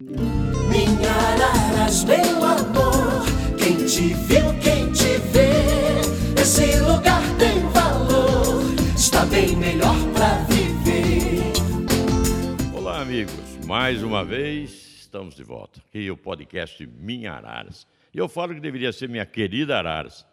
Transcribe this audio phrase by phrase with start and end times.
[0.00, 3.24] Minha Araras, meu amor,
[3.58, 8.62] quem te viu, quem te vê, esse lugar tem valor,
[8.96, 11.52] está bem melhor pra viver.
[12.76, 13.34] Olá, amigos.
[13.66, 15.80] Mais uma vez estamos de volta.
[15.88, 17.84] Aqui o podcast Minha Araras.
[18.14, 20.24] Eu falo que deveria ser minha querida Araras,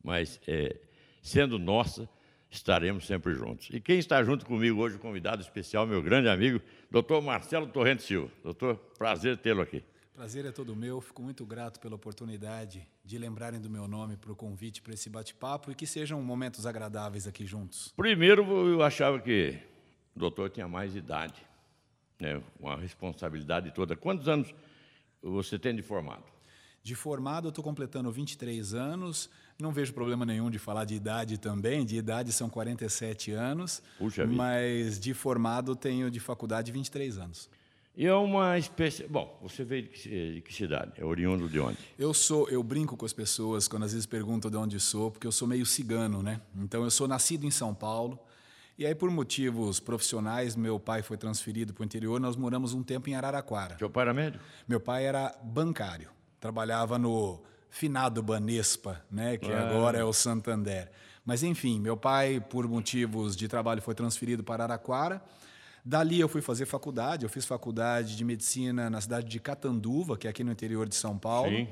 [0.00, 0.76] mas é,
[1.20, 2.08] sendo nossa,
[2.52, 3.68] estaremos sempre juntos.
[3.72, 6.60] E quem está junto comigo hoje, o convidado especial, meu grande amigo,
[6.90, 8.30] doutor Marcelo Torrente Silva.
[8.44, 9.82] Doutor, prazer tê-lo aqui.
[10.14, 11.00] Prazer é todo meu.
[11.00, 15.08] Fico muito grato pela oportunidade de lembrarem do meu nome para o convite para esse
[15.08, 17.90] bate-papo e que sejam momentos agradáveis aqui juntos.
[17.96, 19.58] Primeiro, eu achava que
[20.14, 21.42] o doutor tinha mais idade,
[22.20, 23.96] né, uma responsabilidade toda.
[23.96, 24.54] Quantos anos
[25.22, 26.24] você tem de formado?
[26.82, 29.30] De formado, eu estou completando 23 anos.
[29.62, 31.86] Não vejo problema nenhum de falar de idade também.
[31.86, 33.80] De idade são 47 anos.
[33.96, 34.36] Puxa vida.
[34.36, 37.48] Mas de formado tenho de faculdade 23 anos.
[37.96, 39.06] E é uma espécie.
[39.06, 40.92] Bom, você veio de que, de que cidade?
[40.96, 41.78] É oriundo de onde?
[41.96, 45.28] Eu sou, eu brinco com as pessoas quando às vezes perguntam de onde sou, porque
[45.28, 46.40] eu sou meio cigano, né?
[46.56, 48.18] Então eu sou nascido em São Paulo.
[48.76, 52.18] E aí, por motivos profissionais, meu pai foi transferido para o interior.
[52.18, 53.78] Nós moramos um tempo em Araraquara.
[53.78, 54.42] Seu pai era médico?
[54.66, 56.08] Meu pai era bancário,
[56.40, 57.40] trabalhava no
[57.72, 60.90] finado Banespa, né, que agora é o Santander.
[61.24, 65.22] Mas enfim, meu pai, por motivos de trabalho, foi transferido para Araraquara.
[65.82, 70.26] Dali eu fui fazer faculdade, eu fiz faculdade de medicina na cidade de Catanduva, que
[70.26, 71.50] é aqui no interior de São Paulo.
[71.50, 71.66] Sim.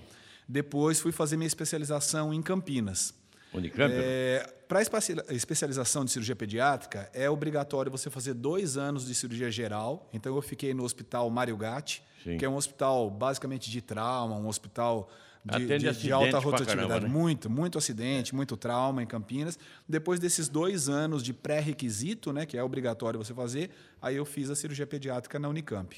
[0.48, 3.14] Depois fui fazer minha especialização em Campinas.
[3.52, 3.92] Unicamp?
[3.94, 10.08] É, para especialização de cirurgia pediátrica, é obrigatório você fazer dois anos de cirurgia geral.
[10.14, 12.38] Então, eu fiquei no Hospital Mário Gatti, Sim.
[12.38, 15.10] que é um hospital basicamente de trauma, um hospital
[15.44, 16.88] de, de- de alta rotatividade.
[16.88, 17.08] caramba, né?
[17.08, 19.58] Muito, muito acidente, muito trauma em Campinas.
[19.88, 23.70] Depois desses dois anos de pré-requisito, né, que é obrigatório você fazer,
[24.02, 25.96] aí eu fiz a cirurgia pediátrica na Unicamp.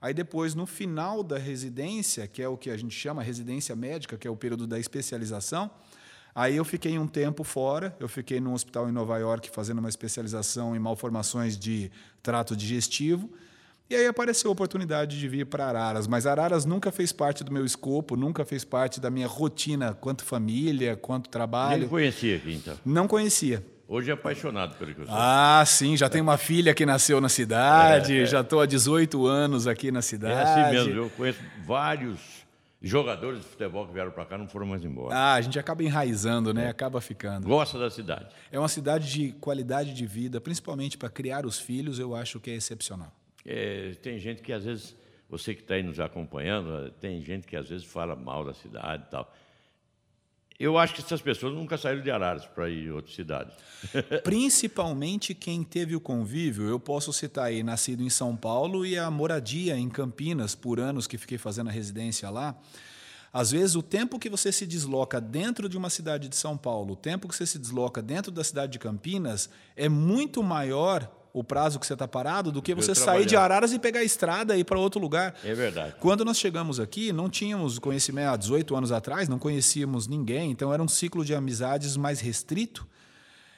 [0.00, 4.16] Aí depois, no final da residência, que é o que a gente chama residência médica,
[4.18, 5.70] que é o período da especialização,
[6.36, 9.88] Aí eu fiquei um tempo fora, eu fiquei num hospital em Nova York fazendo uma
[9.88, 11.92] especialização em malformações de
[12.24, 13.30] trato digestivo.
[13.88, 17.52] E aí apareceu a oportunidade de vir para Araras, mas Araras nunca fez parte do
[17.52, 21.86] meu escopo, nunca fez parte da minha rotina, quanto família, quanto trabalho.
[21.88, 22.78] conhecia aqui, então.
[22.84, 23.62] Não conhecia.
[23.86, 25.14] Hoje é apaixonado pelo que eu sou.
[25.14, 29.66] Ah, sim, já tenho uma filha que nasceu na cidade, já estou há 18 anos
[29.66, 30.60] aqui na é cidade.
[30.60, 31.02] assim mesmo.
[31.02, 32.18] Eu conheço vários
[32.80, 35.14] jogadores de futebol que vieram para cá não foram mais embora.
[35.14, 36.70] Ah, a gente acaba enraizando, né?
[36.70, 37.46] Acaba ficando.
[37.46, 38.28] Gosta da cidade.
[38.50, 42.50] É uma cidade de qualidade de vida, principalmente para criar os filhos, eu acho que
[42.50, 43.12] é excepcional.
[43.44, 44.96] É, tem gente que às vezes,
[45.28, 48.54] você que está aí nos acompanhando, eh, tem gente que às vezes fala mal da
[48.54, 49.34] cidade e tal.
[50.58, 53.50] Eu acho que essas pessoas nunca saíram de Araras para ir em outra cidade.
[54.22, 59.10] Principalmente quem teve o convívio, eu posso citar aí, nascido em São Paulo e a
[59.10, 62.56] moradia em Campinas por anos que fiquei fazendo a residência lá.
[63.32, 66.92] Às vezes, o tempo que você se desloca dentro de uma cidade de São Paulo,
[66.92, 71.42] o tempo que você se desloca dentro da cidade de Campinas, é muito maior o
[71.42, 73.34] prazo que você está parado do que Eu você sair de.
[73.34, 75.34] Araras e pegar a estrada e ir para outro lugar.
[75.44, 75.96] É verdade.
[75.98, 80.72] Quando nós chegamos aqui, não tínhamos conhecimento, há 18 anos atrás, não conhecíamos ninguém, então
[80.72, 82.86] era um ciclo de amizades mais restrito.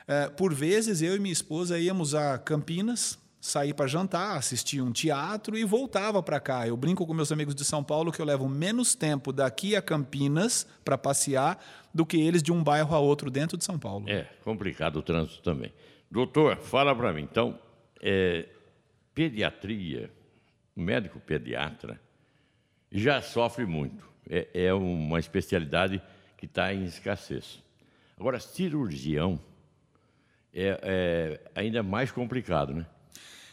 [0.09, 4.91] Eh, por vezes, eu e minha esposa íamos a Campinas, sair para jantar, assistir um
[4.91, 6.67] teatro e voltava para cá.
[6.67, 9.83] Eu brinco com meus amigos de São Paulo que eu levo menos tempo daqui a
[9.83, 14.09] Campinas para passear do que eles de um bairro a outro dentro de São Paulo.
[14.09, 15.75] É, complicado o trânsito também.
[16.11, 17.59] Doutor, fala para mim, então,
[18.01, 18.47] é,
[19.15, 20.11] pediatria,
[20.75, 22.01] o médico pediatra,
[22.91, 24.09] já sofre muito.
[24.29, 26.03] É, é uma especialidade
[26.37, 27.63] que está em escassez.
[28.19, 29.41] Agora, cirurgião
[30.53, 32.87] é, é ainda mais complicado, né?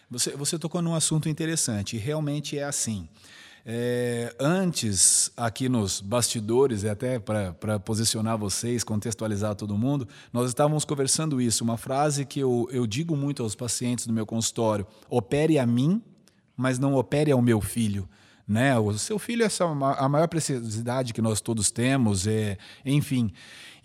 [0.09, 3.09] Você, você tocou num assunto interessante, realmente é assim.
[3.65, 11.39] É, antes, aqui nos bastidores, até para posicionar vocês, contextualizar todo mundo, nós estávamos conversando
[11.39, 11.63] isso.
[11.63, 16.01] Uma frase que eu, eu digo muito aos pacientes do meu consultório: opere a mim,
[16.57, 18.07] mas não opere ao meu filho.
[18.47, 18.77] Né?
[18.77, 19.49] O seu filho é
[19.97, 23.31] a maior preciosidade que nós todos temos, é, enfim.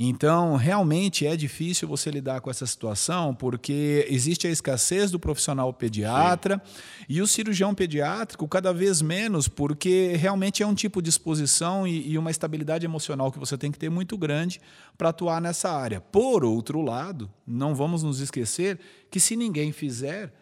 [0.00, 5.72] Então, realmente é difícil você lidar com essa situação, porque existe a escassez do profissional
[5.72, 6.62] pediatra
[7.08, 12.12] e o cirurgião pediátrico cada vez menos, porque realmente é um tipo de exposição e,
[12.12, 14.60] e uma estabilidade emocional que você tem que ter muito grande
[14.96, 16.00] para atuar nessa área.
[16.00, 18.78] Por outro lado, não vamos nos esquecer
[19.10, 20.32] que se ninguém fizer,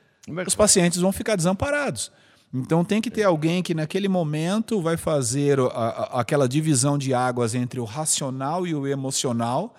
[0.47, 2.13] os pacientes vão ficar desamparados.
[2.55, 7.13] Então tem que ter alguém que naquele momento vai fazer a- a- aquela divisão de
[7.13, 9.75] águas entre o racional e o emocional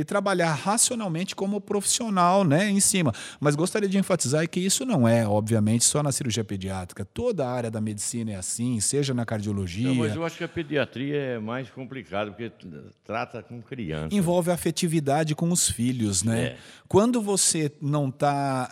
[0.00, 3.12] e trabalhar racionalmente como profissional né, em cima.
[3.40, 7.04] Mas gostaria de enfatizar que isso não é, obviamente, só na cirurgia pediátrica.
[7.04, 9.88] Toda a área da medicina é assim, seja na cardiologia.
[9.88, 12.52] Não, mas eu acho que a pediatria é mais complicada, porque
[13.04, 14.14] trata com criança.
[14.14, 16.22] Envolve afetividade com os filhos.
[16.22, 16.42] Né?
[16.42, 16.56] É.
[16.86, 18.70] Quando você não está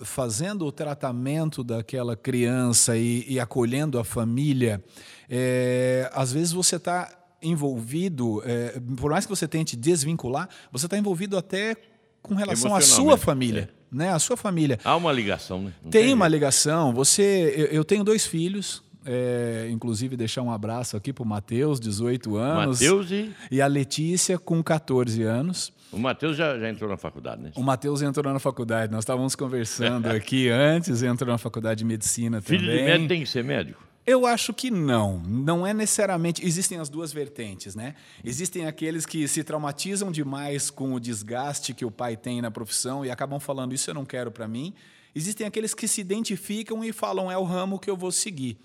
[0.00, 4.84] uh, fazendo o tratamento daquela criança e, e acolhendo a família,
[5.30, 10.96] é, às vezes você está envolvido, é, por mais que você tente desvincular, você está
[10.96, 11.76] envolvido até
[12.22, 13.68] com relação à sua família.
[13.78, 13.82] É.
[13.94, 14.78] Né, a sua família.
[14.82, 15.72] Há uma ligação, né?
[15.82, 16.94] tem, tem uma ligação.
[16.94, 21.78] Você, eu, eu tenho dois filhos, é, inclusive deixar um abraço aqui para o Matheus,
[21.78, 22.80] 18 anos.
[22.80, 23.30] Matheus e...
[23.50, 25.72] e a Letícia, com 14 anos.
[25.92, 27.52] O Matheus já, já, entrou na faculdade, né?
[27.54, 28.90] O Matheus entrou na faculdade.
[28.90, 32.76] Nós estávamos conversando aqui antes, entrou na faculdade de medicina Filho também.
[32.76, 33.91] Filho de médico tem que ser médico?
[34.04, 35.18] Eu acho que não.
[35.18, 36.44] Não é necessariamente.
[36.44, 37.94] Existem as duas vertentes, né?
[38.24, 43.04] Existem aqueles que se traumatizam demais com o desgaste que o pai tem na profissão
[43.04, 44.74] e acabam falando isso eu não quero para mim.
[45.14, 48.56] Existem aqueles que se identificam e falam é o ramo que eu vou seguir.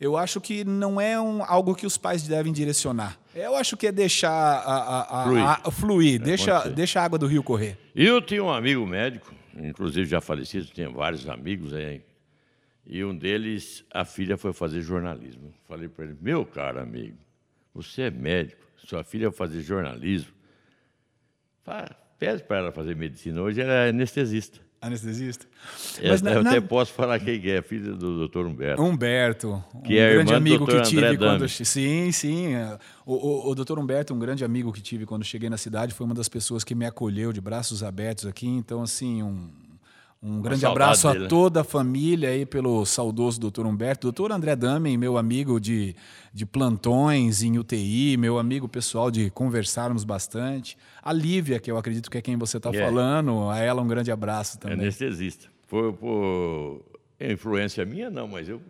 [0.00, 3.18] Eu acho que não é um, algo que os pais devem direcionar.
[3.34, 7.04] Eu acho que é deixar a, a, a, fluir, a, fluir é, deixa, deixa a
[7.04, 7.76] água do rio correr.
[7.96, 12.00] Eu tinha um amigo médico, inclusive já falecido, tinha vários amigos, é,
[12.88, 15.52] e um deles, a filha foi fazer jornalismo.
[15.66, 17.18] Falei para ele: Meu caro amigo,
[17.74, 20.32] você é médico, sua filha vai fazer jornalismo.
[22.18, 23.42] Pede para ela fazer medicina.
[23.42, 24.58] Hoje ela é anestesista.
[24.80, 25.44] Anestesista?
[26.00, 28.80] É, Mas eu na, até posso falar quem é, filha do doutor Humberto.
[28.80, 31.48] Humberto, um que é grande amigo que tive André quando.
[31.48, 32.54] Sim, sim.
[33.04, 36.06] O, o, o doutor Humberto, um grande amigo que tive quando cheguei na cidade, foi
[36.06, 38.46] uma das pessoas que me acolheu de braços abertos aqui.
[38.46, 39.50] Então, assim, um,
[40.20, 41.28] um grande abraço a dele.
[41.28, 44.08] toda a família aí pelo saudoso doutor Humberto.
[44.08, 45.94] Doutor André Damen, meu amigo de,
[46.34, 50.76] de plantões em UTI, meu amigo pessoal de conversarmos bastante.
[51.02, 52.88] A Lívia, que eu acredito que é quem você está yeah.
[52.88, 54.78] falando, a ela um grande abraço também.
[54.78, 55.48] Anestesista.
[55.68, 56.82] Por, por
[57.20, 58.60] influência minha, não, mas eu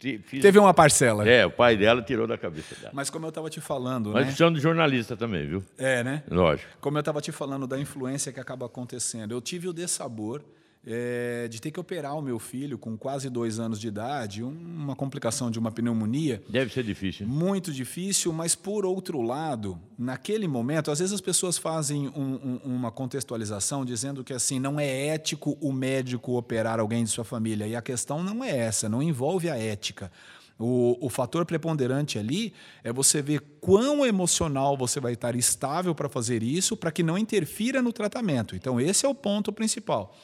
[0.00, 0.40] Fiz...
[0.40, 1.28] Teve uma parcela.
[1.28, 2.92] É, o pai dela tirou da cabeça dela.
[2.94, 4.50] Mas como eu estava te falando, Mas né?
[4.50, 5.64] de jornalista também, viu?
[5.76, 6.22] É, né?
[6.30, 6.70] Lógico.
[6.80, 9.32] Como eu estava te falando da influência que acaba acontecendo.
[9.32, 10.44] Eu tive o dessabor
[10.86, 14.96] é, de ter que operar o meu filho com quase dois anos de idade, uma
[14.96, 16.42] complicação de uma pneumonia.
[16.48, 17.26] Deve ser difícil.
[17.26, 22.60] Muito difícil, mas por outro lado, naquele momento, às vezes as pessoas fazem um, um,
[22.64, 27.66] uma contextualização dizendo que assim não é ético o médico operar alguém de sua família.
[27.66, 30.10] E a questão não é essa, não envolve a ética.
[30.58, 32.52] O, o fator preponderante ali
[32.82, 37.16] é você ver quão emocional você vai estar estável para fazer isso, para que não
[37.16, 38.56] interfira no tratamento.
[38.56, 40.16] Então, esse é o ponto principal.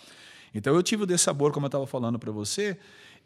[0.55, 2.79] Então eu tive o dessabor, como eu estava falando para você,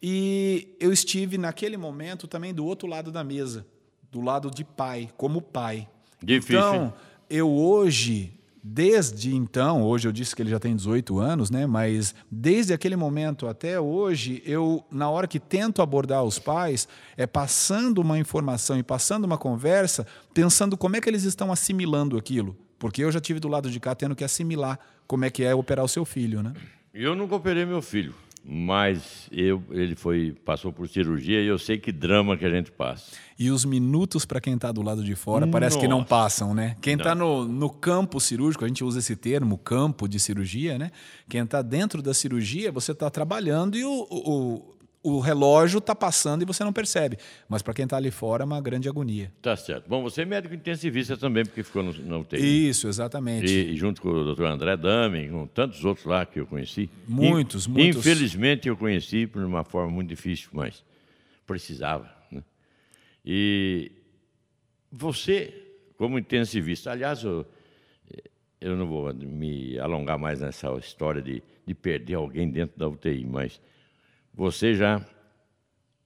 [0.02, 3.66] e eu estive naquele momento também do outro lado da mesa,
[4.10, 5.88] do lado de pai, como pai.
[6.22, 6.58] Difícil.
[6.58, 6.94] Então,
[7.28, 8.32] eu hoje,
[8.62, 11.66] desde então, hoje eu disse que ele já tem 18 anos, né?
[11.66, 17.26] Mas desde aquele momento até hoje, eu, na hora que tento abordar os pais, é
[17.26, 22.56] passando uma informação e passando uma conversa, pensando como é que eles estão assimilando aquilo.
[22.78, 25.54] Porque eu já tive do lado de cá tendo que assimilar como é que é
[25.54, 26.52] operar o seu filho, né?
[27.00, 28.12] Eu nunca operei meu filho,
[28.44, 32.72] mas eu, ele foi, passou por cirurgia e eu sei que drama que a gente
[32.72, 33.12] passa.
[33.38, 35.86] E os minutos para quem está do lado de fora parece Nossa.
[35.86, 36.76] que não passam, né?
[36.80, 40.90] Quem está no, no campo cirúrgico, a gente usa esse termo, campo de cirurgia, né?
[41.28, 46.42] Quem está dentro da cirurgia, você está trabalhando e o, o o relógio está passando
[46.42, 47.18] e você não percebe.
[47.48, 49.32] Mas para quem está ali fora é uma grande agonia.
[49.40, 49.88] Tá certo.
[49.88, 52.68] Bom, você é médico intensivista também, porque ficou no, no UTI.
[52.68, 53.46] Isso, exatamente.
[53.46, 56.90] E, e, junto com o doutor André Damen, com tantos outros lá que eu conheci.
[57.06, 58.06] Muitos, In, muitos.
[58.06, 60.82] Infelizmente eu conheci por uma forma muito difícil, mas
[61.46, 62.10] precisava.
[62.30, 62.42] Né?
[63.24, 63.92] E
[64.90, 65.54] você,
[65.96, 67.46] como intensivista, aliás, eu,
[68.60, 73.24] eu não vou me alongar mais nessa história de, de perder alguém dentro da UTI,
[73.24, 73.60] mas
[74.38, 75.04] você já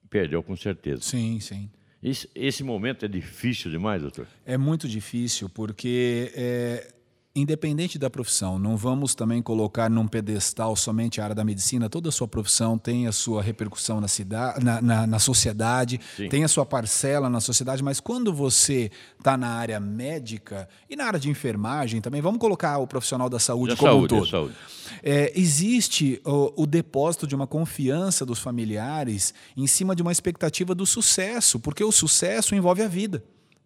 [0.08, 1.02] perdeu com certeza.
[1.02, 1.70] Sim, sim.
[2.02, 4.26] Esse, esse momento é difícil demais, doutor?
[4.46, 6.90] É muito difícil, porque é,
[7.34, 11.88] independente da profissão, não vamos também colocar num pedestal somente a área da medicina.
[11.88, 16.28] Toda a sua profissão tem a sua repercussão na, cidade, na, na, na sociedade, Sim.
[16.28, 21.06] tem a sua parcela na sociedade, mas quando você está na área médica e na
[21.06, 24.30] área de enfermagem também, vamos colocar o profissional da saúde como saúde, um todo.
[24.30, 24.54] Saúde.
[25.02, 30.74] É, existe o, o depósito de uma confiança dos familiares em cima de uma expectativa
[30.74, 33.24] do sucesso, porque o sucesso envolve a vida.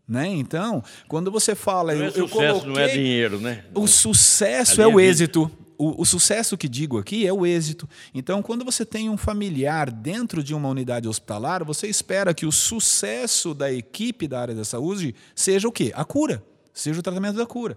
[0.08, 0.28] Né?
[0.28, 1.94] Então, quando você fala.
[1.94, 3.64] Não é eu, sucesso, coloquei, não é dinheiro, né?
[3.75, 5.50] O sucesso é o êxito.
[5.78, 7.88] O, o, sucesso que digo aqui é o êxito.
[8.14, 12.52] Então, quando você tem um familiar dentro de uma unidade hospitalar, você espera que o
[12.52, 15.92] sucesso da equipe da área da saúde seja o quê?
[15.94, 17.76] A cura, seja o tratamento da cura.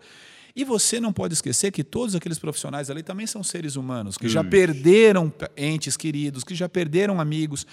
[0.55, 4.29] E você não pode esquecer que todos aqueles profissionais ali também são seres humanos, que
[4.29, 7.67] já perderam entes queridos, que já perderam amigos.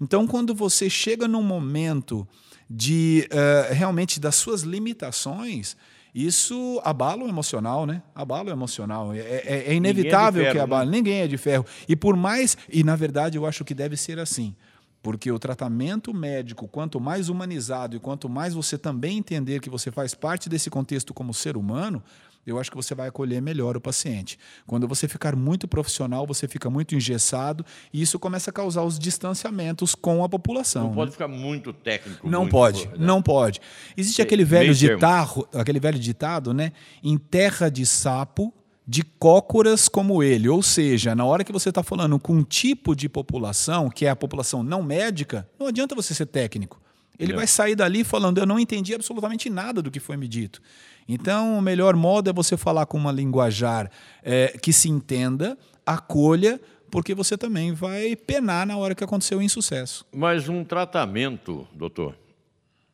[0.00, 2.26] Então, quando você chega num momento
[2.72, 5.76] de uh, realmente das suas limitações,
[6.14, 8.00] isso abala o emocional, né?
[8.14, 9.12] Abala o emocional.
[9.12, 10.88] É, é, é inevitável é ferro, que abale.
[10.88, 10.96] Né?
[10.96, 11.66] Ninguém é de ferro.
[11.88, 12.56] E por mais.
[12.68, 14.54] E na verdade eu acho que deve ser assim.
[15.02, 19.90] Porque o tratamento médico, quanto mais humanizado e quanto mais você também entender que você
[19.90, 22.02] faz parte desse contexto como ser humano,
[22.50, 24.38] eu acho que você vai acolher melhor o paciente.
[24.66, 28.98] Quando você ficar muito profissional, você fica muito engessado e isso começa a causar os
[28.98, 30.82] distanciamentos com a população.
[30.82, 30.96] Não né?
[30.96, 32.28] pode ficar muito técnico.
[32.28, 32.94] Não muito, pode, né?
[32.98, 33.60] não pode.
[33.96, 36.72] Existe aquele velho ditado, aquele velho ditado, né?
[37.02, 38.52] Em terra de sapo,
[38.86, 40.48] de cócoras como ele.
[40.48, 44.10] Ou seja, na hora que você está falando com um tipo de população, que é
[44.10, 46.80] a população não médica, não adianta você ser técnico.
[47.20, 47.38] Ele não.
[47.38, 50.60] vai sair dali falando: Eu não entendi absolutamente nada do que foi me dito.
[51.06, 53.90] Então, o melhor modo é você falar com uma linguajar
[54.22, 56.60] é, que se entenda, acolha,
[56.90, 60.06] porque você também vai penar na hora que aconteceu o insucesso.
[60.12, 62.16] Mas um tratamento, doutor,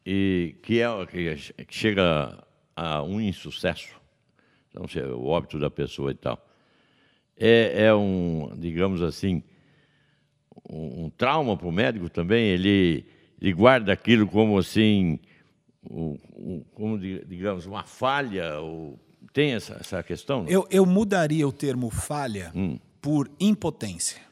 [0.05, 2.43] e que, é, que chega
[2.75, 3.95] a um insucesso,
[4.75, 6.43] não sei, o óbito da pessoa e tal.
[7.39, 9.43] É, é um, digamos assim,
[10.69, 12.47] um, um trauma para o médico também.
[12.47, 13.07] Ele,
[13.41, 15.19] ele guarda aquilo como assim,
[16.75, 18.59] como digamos, uma falha.
[18.61, 18.99] Ou,
[19.33, 20.43] tem essa, essa questão?
[20.45, 20.49] Não?
[20.49, 22.79] Eu, eu mudaria o termo falha hum.
[23.01, 24.27] por impotência.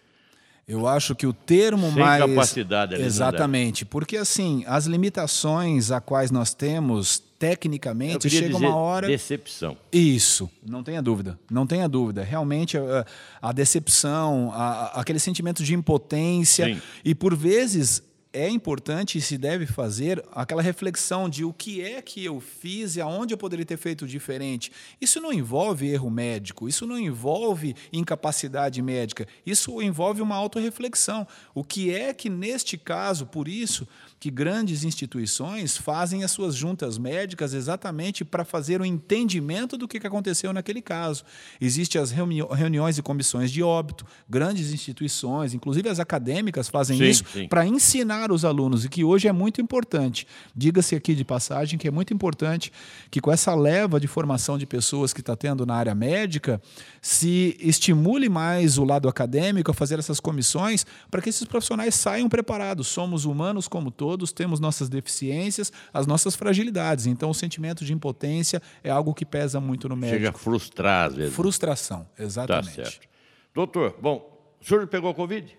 [0.66, 6.00] Eu acho que o termo Sem mais capacidade ali exatamente, porque assim as limitações a
[6.00, 9.76] quais nós temos tecnicamente chega uma hora decepção.
[9.92, 12.24] Isso, não tenha dúvida, não tenha dúvida.
[12.24, 13.04] Realmente a,
[13.42, 16.80] a decepção, a, aquele sentimento de impotência Sim.
[17.04, 18.02] e por vezes
[18.34, 22.96] é importante e se deve fazer aquela reflexão de o que é que eu fiz
[22.96, 24.72] e aonde eu poderia ter feito diferente.
[25.00, 31.26] Isso não envolve erro médico, isso não envolve incapacidade médica, isso envolve uma autorreflexão.
[31.54, 33.86] O que é que, neste caso, por isso,
[34.24, 39.98] que grandes instituições fazem as suas juntas médicas exatamente para fazer o entendimento do que
[39.98, 41.24] aconteceu naquele caso.
[41.60, 47.04] Existem as reuni reuniões e comissões de óbito, grandes instituições, inclusive as acadêmicas, fazem sim,
[47.04, 50.26] isso para ensinar os alunos, e que hoje é muito importante.
[50.56, 52.72] Diga-se aqui de passagem que é muito importante
[53.10, 56.62] que, com essa leva de formação de pessoas que está tendo na área médica,
[57.02, 62.26] se estimule mais o lado acadêmico a fazer essas comissões para que esses profissionais saiam
[62.26, 62.86] preparados.
[62.86, 67.06] Somos humanos como todos todos temos nossas deficiências, as nossas fragilidades.
[67.06, 70.18] Então, o sentimento de impotência é algo que pesa muito no médico.
[70.18, 71.34] Chega a frustrar, às vezes.
[71.34, 72.76] Frustração, exatamente.
[72.76, 73.08] Tá certo.
[73.52, 75.58] Doutor, bom, o senhor pegou Covid?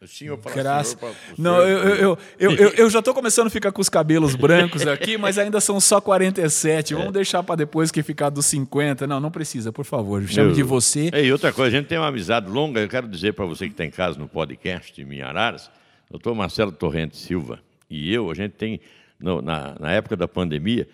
[0.00, 0.98] O senhor fala Graças...
[0.98, 4.86] senhor, Não, eu, eu, eu, eu, já estou começando a ficar com os cabelos brancos
[4.86, 6.94] aqui, mas ainda são só 47.
[6.94, 7.12] Vamos é.
[7.12, 9.06] deixar para depois que ficar dos 50.
[9.06, 10.26] Não, não precisa, por favor.
[10.26, 11.10] Chame de você.
[11.12, 12.80] E outra coisa, a gente tem uma amizade longa.
[12.80, 15.70] Eu quero dizer para você que está em casa no podcast em Minhararas,
[16.10, 17.60] doutor Marcelo Torrente Silva,
[17.92, 18.80] e eu, a gente tem,
[19.18, 20.88] no, na, na época da pandemia,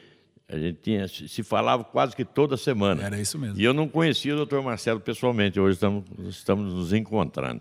[0.49, 3.05] a gente tinha, se falava quase que toda semana.
[3.05, 3.61] Era isso mesmo.
[3.61, 7.61] E eu não conhecia o doutor Marcelo pessoalmente, hoje estamos, estamos nos encontrando.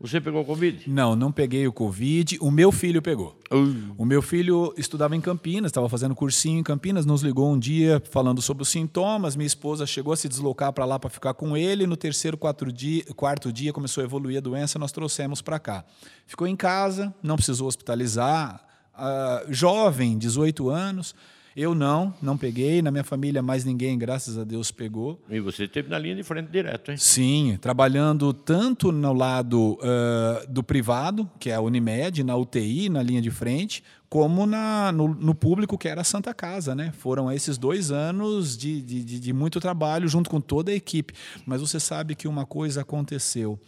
[0.00, 0.88] Você pegou Covid?
[0.88, 2.38] Não, não peguei o Covid.
[2.40, 3.36] O meu filho pegou.
[3.50, 3.92] Uh.
[3.98, 8.00] O meu filho estudava em Campinas, estava fazendo cursinho em Campinas, nos ligou um dia
[8.08, 9.34] falando sobre os sintomas.
[9.34, 11.84] Minha esposa chegou a se deslocar para lá para ficar com ele.
[11.84, 12.38] No terceiro,
[12.72, 15.84] dia, quarto dia, começou a evoluir a doença, nós trouxemos para cá.
[16.26, 18.64] Ficou em casa, não precisou hospitalizar.
[18.94, 21.12] Uh, jovem, 18 anos.
[21.60, 22.80] Eu não, não peguei.
[22.80, 25.20] Na minha família, mais ninguém, graças a Deus, pegou.
[25.28, 26.96] E você esteve na linha de frente direto, hein?
[26.96, 33.02] Sim, trabalhando tanto no lado uh, do privado, que é a Unimed, na UTI, na
[33.02, 36.76] linha de frente, como na, no, no, público, que era a Santa Casa.
[36.76, 36.92] Né?
[36.96, 41.12] Foram esses dois anos de, de, de muito trabalho junto com toda a equipe.
[41.44, 43.58] Mas você sabe que uma coisa aconteceu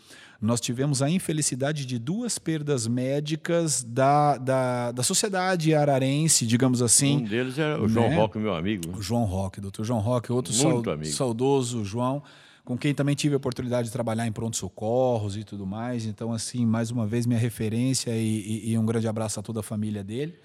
[0.40, 7.18] nós tivemos a infelicidade de duas perdas médicas da, da, da sociedade ararense, digamos assim.
[7.18, 8.16] Um deles é o João né?
[8.16, 8.96] Roque, meu amigo.
[8.96, 12.22] O João Roque, doutor João Roque, outro Muito saudoso João,
[12.64, 16.06] com quem também tive a oportunidade de trabalhar em pronto-socorros e tudo mais.
[16.06, 19.60] Então, assim, mais uma vez, minha referência e, e, e um grande abraço a toda
[19.60, 20.38] a família dele.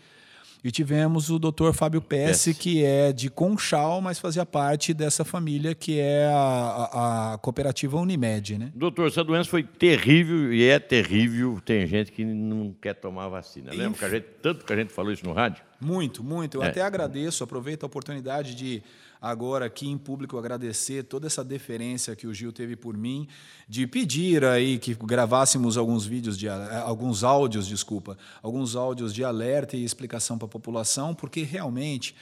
[0.63, 1.71] E tivemos o Dr.
[1.73, 7.33] Fábio Pesce, que é de Conchal, mas fazia parte dessa família que é a, a,
[7.33, 8.71] a, cooperativa Unimed, né?
[8.73, 11.61] Doutor, essa doença foi terrível e é terrível.
[11.63, 13.71] Tem gente que não quer tomar vacina.
[13.71, 15.63] Lembra que a gente, tanto que a gente falou isso no rádio?
[15.79, 16.57] Muito, muito.
[16.57, 16.69] Eu é.
[16.69, 18.81] até agradeço, aproveito a oportunidade de
[19.21, 23.27] agora aqui em público agradecer toda essa deferência que o Gil teve por mim,
[23.67, 29.23] de pedir aí que gravássemos alguns vídeos, de, eh, alguns áudios, desculpa, alguns áudios de
[29.23, 32.15] alerta e explicação para a população, porque realmente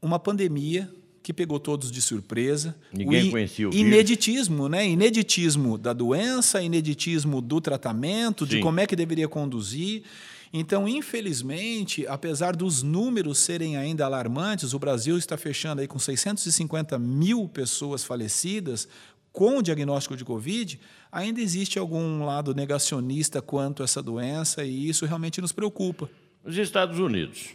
[0.00, 2.74] uma pandemia que pegou todos de surpresa.
[2.92, 3.86] Ninguém i- conhecia o vírus.
[3.86, 4.88] Ineditismo, né?
[4.88, 8.60] Ineditismo da doença, ineditismo do tratamento, de Sim.
[8.60, 10.02] como é que deveria conduzir.
[10.52, 16.98] Então, infelizmente, apesar dos números serem ainda alarmantes, o Brasil está fechando aí com 650
[16.98, 18.86] mil pessoas falecidas
[19.32, 20.78] com o diagnóstico de Covid,
[21.10, 26.10] ainda existe algum lado negacionista quanto a essa doença e isso realmente nos preocupa.
[26.44, 27.54] Os Estados Unidos.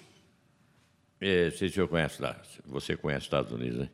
[1.22, 2.42] É, se o senhor conhece lá.
[2.66, 3.89] Você conhece os Estados Unidos, né?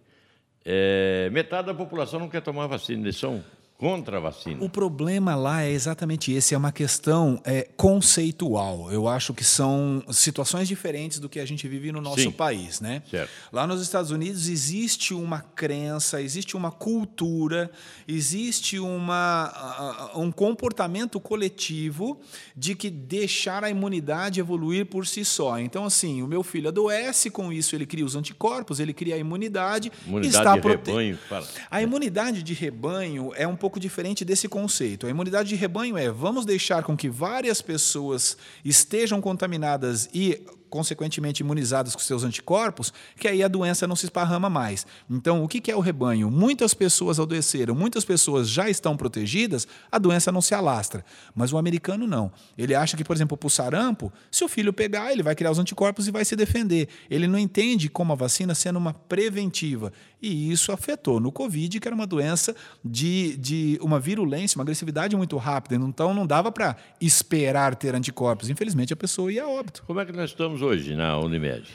[0.64, 3.44] É, metade da população não quer tomar vacina, eles são
[3.78, 4.64] contra a vacina.
[4.64, 8.92] O problema lá é exatamente esse, é uma questão é, conceitual.
[8.92, 12.32] Eu acho que são situações diferentes do que a gente vive no nosso Sim.
[12.32, 13.02] país, né?
[13.10, 13.30] Certo.
[13.52, 17.70] Lá nos Estados Unidos existe uma crença, existe uma cultura,
[18.08, 22.20] existe uma, um comportamento coletivo
[22.56, 25.60] de que deixar a imunidade evoluir por si só.
[25.60, 29.18] Então, assim, o meu filho adoece, com isso ele cria os anticorpos, ele cria a
[29.18, 31.48] imunidade, Imunidade está de prote- rebanho, fala.
[31.70, 35.08] a imunidade de rebanho é um pouco diferente desse conceito.
[35.08, 40.42] A imunidade de rebanho é vamos deixar com que várias pessoas estejam contaminadas e
[40.74, 44.88] consequentemente imunizadas com seus anticorpos, que aí a doença não se esparrama mais.
[45.08, 46.32] Então, o que é o rebanho?
[46.32, 51.06] Muitas pessoas adoeceram, muitas pessoas já estão protegidas, a doença não se alastra.
[51.36, 52.32] Mas o americano não.
[52.58, 55.52] Ele acha que, por exemplo, para o sarampo, se o filho pegar, ele vai criar
[55.52, 56.90] os anticorpos e vai se defender.
[57.08, 59.94] Ele não entende como a vacina sendo uma preventiva.
[60.20, 65.16] E isso afetou no Covid, que era uma doença de, de uma virulência, uma agressividade
[65.16, 65.76] muito rápida.
[65.76, 68.50] Então, não dava para esperar ter anticorpos.
[68.50, 69.84] Infelizmente, a pessoa ia a óbito.
[69.86, 71.68] Como é que nós estamos hoje na Unimed,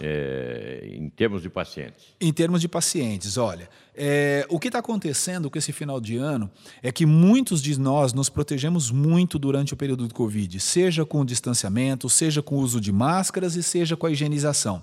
[0.00, 2.06] é, em termos de pacientes?
[2.20, 6.50] Em termos de pacientes, olha, é, o que está acontecendo com esse final de ano
[6.82, 11.20] é que muitos de nós nos protegemos muito durante o período do Covid, seja com
[11.20, 14.82] o distanciamento, seja com o uso de máscaras e seja com a higienização.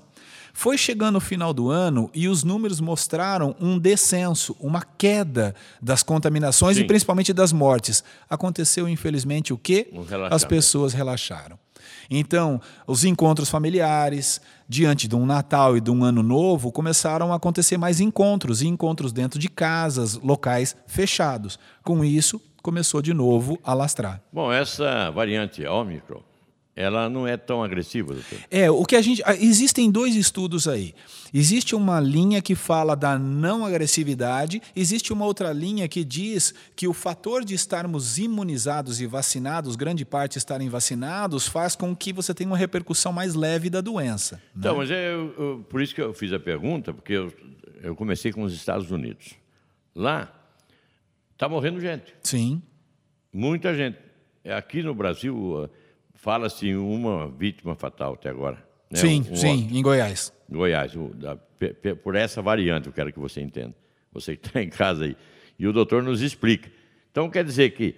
[0.57, 6.01] Foi chegando o final do ano e os números mostraram um descenso, uma queda das
[6.01, 6.81] contaminações Sim.
[6.81, 8.03] e principalmente das mortes.
[8.27, 9.87] Aconteceu, infelizmente, o quê?
[9.91, 10.33] Relaxamento.
[10.33, 11.59] As pessoas relaxaram.
[12.09, 17.35] Então, os encontros familiares, diante de um Natal e de um Ano Novo, começaram a
[17.35, 21.59] acontecer mais encontros, e encontros dentro de casas, locais fechados.
[21.83, 24.23] Com isso, começou de novo a lastrar.
[24.33, 26.23] Bom, essa variante Ômicron,
[26.79, 28.37] ela não é tão agressiva, doutor.
[28.51, 29.21] É, o que a gente.
[29.39, 30.93] Existem dois estudos aí.
[31.33, 36.87] Existe uma linha que fala da não agressividade, existe uma outra linha que diz que
[36.87, 42.31] o fator de estarmos imunizados e vacinados, grande parte estarem vacinados, faz com que você
[42.33, 44.39] tenha uma repercussão mais leve da doença.
[44.55, 47.33] Então, mas é eu- eu- por isso que eu fiz a pergunta, porque eu,
[47.81, 49.33] eu comecei com os Estados Unidos.
[49.95, 50.31] Lá
[51.33, 52.61] está morrendo gente, Sim.
[53.33, 53.97] muita gente.
[54.43, 55.67] É, Aqui no Brasil
[56.17, 58.57] fala-se uma vítima fatal até agora.
[58.91, 58.99] né?
[58.99, 60.33] sim, Um- um sim, em Goiás.
[60.49, 63.73] Goiás, o- da- pe- pe- por essa variante, eu quero que você entenda.
[64.13, 65.15] Você que está em casa aí.
[65.59, 66.69] E o doutor nos explica.
[67.11, 67.95] Então, quer dizer que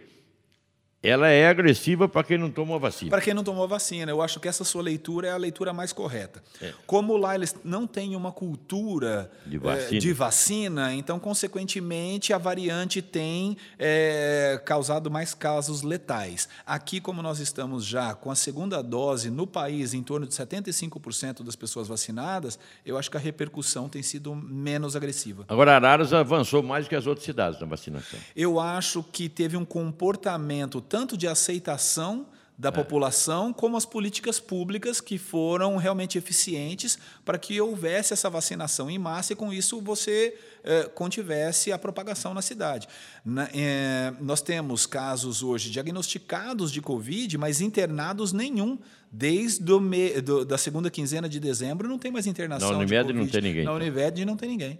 [1.01, 3.09] ela é agressiva para quem não toma a vacina.
[3.09, 5.93] Para quem não tomou vacina, eu acho que essa sua leitura é a leitura mais
[5.93, 6.43] correta.
[6.61, 6.73] É.
[6.85, 10.01] Como lá eles não têm uma cultura De eh, vacina.
[10.01, 16.49] de vacina, então, consequentemente, a variante tem eh, causado mais casos letais.
[16.65, 21.43] Aqui, como nós estamos já com a segunda dose no país, em torno de 75%
[21.43, 25.45] das pessoas vacinadas, eu acho que a repercussão tem sido menos agressiva.
[25.47, 28.19] Agora, Araras avançou mais que as outras cidades na vacinação.
[28.35, 32.39] Eu acho que teve um comportamento tanto de aceitação É.
[32.61, 38.89] da população, como as políticas públicas que foram realmente eficientes para que houvesse essa vacinação
[38.89, 42.85] em massa e, com isso, você eh, contivesse a propagação na cidade.
[43.23, 48.77] Na- eh, nós temos casos hoje diagnosticados de Covid, mas internados nenhum.
[49.09, 52.71] Desde o me, do, da segunda quinzena de dezembro não tem mais internação.
[52.73, 53.75] Na de Unimed não tem ninguém, Na então.
[53.75, 54.79] Unimed não tem ninguém.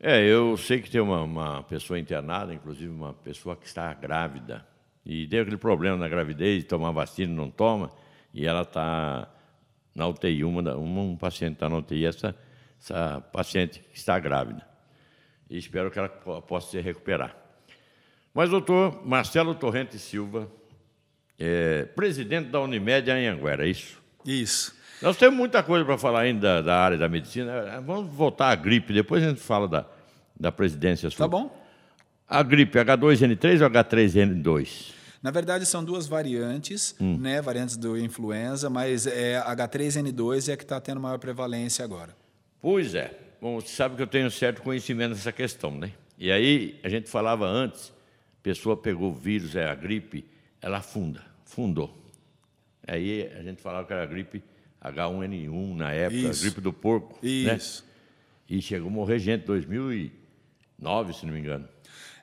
[0.00, 4.66] É, eu sei que tem uma, uma pessoa internada, inclusive uma pessoa que está grávida,
[5.04, 7.90] e deu aquele problema na gravidez, tomar vacina não toma,
[8.32, 9.28] e ela está
[9.94, 12.34] na UTI, uma, da- uma- um paciente está na UTI, essa,
[12.80, 14.66] essa paciente está grávida.
[15.50, 17.36] E espero que ela po- possa se recuperar.
[18.32, 20.48] Mas, doutor Marcelo Torrente Silva,
[21.38, 24.00] é, presidente da Unimed Anhanguera, é isso?
[24.24, 24.74] Isso.
[25.02, 27.80] Nós temos muita coisa para falar ainda da área da medicina.
[27.84, 29.84] Vamos voltar à gripe, depois a gente fala da,
[30.38, 31.18] da presidência sua.
[31.24, 31.61] Tá bom?
[32.28, 34.92] A gripe H2N3 ou H3N2?
[35.22, 37.40] Na verdade, são duas variantes, né?
[37.40, 42.16] Variantes do influenza, mas é, H3N2 é a que está tendo maior prevalência agora.
[42.60, 43.16] Pois é.
[43.40, 45.92] Bom, você sabe que eu tenho certo conhecimento nessa questão, né?
[46.18, 47.92] E aí, a gente falava antes,
[48.40, 50.24] a pessoa pegou o vírus, é a gripe,
[50.60, 51.96] ela afunda, fundou.
[52.86, 54.42] Aí a gente falava que era a gripe
[54.82, 56.42] H1N1 na época, a Isso.
[56.42, 57.56] gripe do porco, né?
[57.56, 57.84] Isso.
[58.48, 61.68] E chegou a morrer gente em 2009, se não me engano.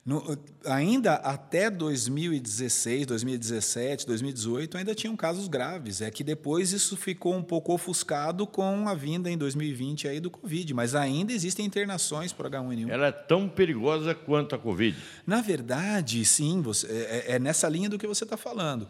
[0.09, 6.01] No, ainda até 2016, 2017, 2018, ainda tinham casos graves.
[6.01, 10.31] É que depois isso ficou um pouco ofuscado com a vinda em 2020 aí do
[10.31, 12.89] Covid, mas ainda existem internações por H1N1.
[12.89, 14.97] Ela é tão perigosa quanto a Covid?
[15.27, 18.87] Na verdade, sim, você, é, é nessa linha do que você está falando.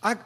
[0.00, 0.16] A,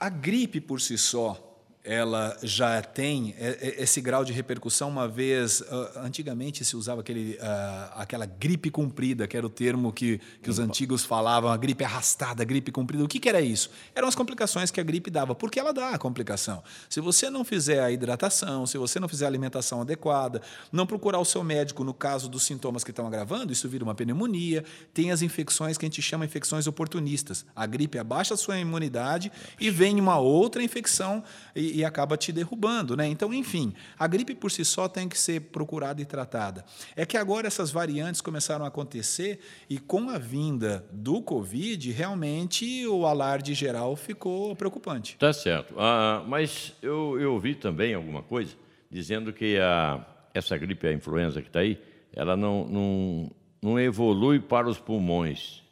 [0.00, 1.49] a gripe por si só,
[1.82, 7.92] ela já tem esse grau de repercussão uma vez ah, antigamente se usava aquele uh,
[7.94, 12.42] aquela gripe comprida que era o termo que, que os antigos falavam a gripe arrastada
[12.42, 13.02] a gripe comprida.
[13.02, 13.70] O que, que era isso?
[13.94, 16.62] Eram as complicações que a gripe dava porque ela dá a complicação.
[16.88, 21.18] Se você não fizer a hidratação se você não fizer a alimentação adequada não procurar
[21.18, 24.64] o seu médico no caso dos sintomas que estão agravando isso vira uma pneumonia.
[24.92, 27.46] Tem as infecções que a gente chama infecções oportunistas.
[27.56, 31.24] A gripe abaixa a sua imunidade e vem uma outra infecção
[31.56, 32.96] e, e, acaba te derrubando.
[32.96, 33.06] Né?
[33.08, 36.64] Então, enfim, a gripe por si só tem que ser procurada e tratada.
[36.94, 42.86] É que agora essas variantes começaram a acontecer e com a vinda do Covid, realmente
[42.86, 45.16] o alarde geral ficou preocupante.
[45.16, 45.74] Tá certo.
[45.78, 48.54] Ah, mas eu, eu ouvi também alguma coisa
[48.90, 51.80] dizendo que a, essa gripe, a influenza que está aí,
[52.12, 53.30] ela não, não,
[53.62, 55.62] não evolui para os pulmões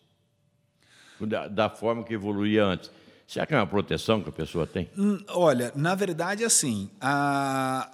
[1.27, 2.91] da, da forma que evoluía antes.
[3.29, 4.89] Será que é uma proteção que a pessoa tem?
[4.97, 7.87] Hum, olha, na verdade, assim, a...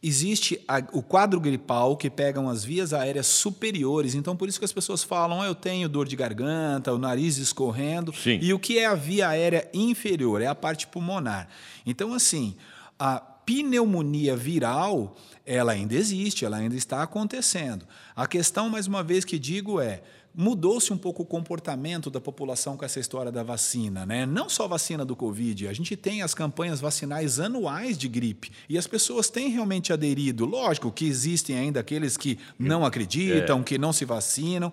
[0.00, 0.80] existe a...
[0.92, 4.14] o quadro gripal que pegam as vias aéreas superiores.
[4.14, 8.14] Então, por isso que as pessoas falam, eu tenho dor de garganta, o nariz escorrendo.
[8.14, 8.38] Sim.
[8.40, 10.40] E o que é a via aérea inferior?
[10.40, 11.48] É a parte pulmonar.
[11.84, 12.54] Então, assim,
[12.96, 17.84] a pneumonia viral, ela ainda existe, ela ainda está acontecendo.
[18.14, 20.00] A questão, mais uma vez, que digo é
[20.34, 24.26] mudou-se um pouco o comportamento da população com essa história da vacina, né?
[24.26, 28.76] Não só vacina do Covid, a gente tem as campanhas vacinais anuais de gripe e
[28.76, 30.44] as pessoas têm realmente aderido.
[30.44, 33.62] Lógico que existem ainda aqueles que não acreditam, é.
[33.62, 34.72] que não se vacinam,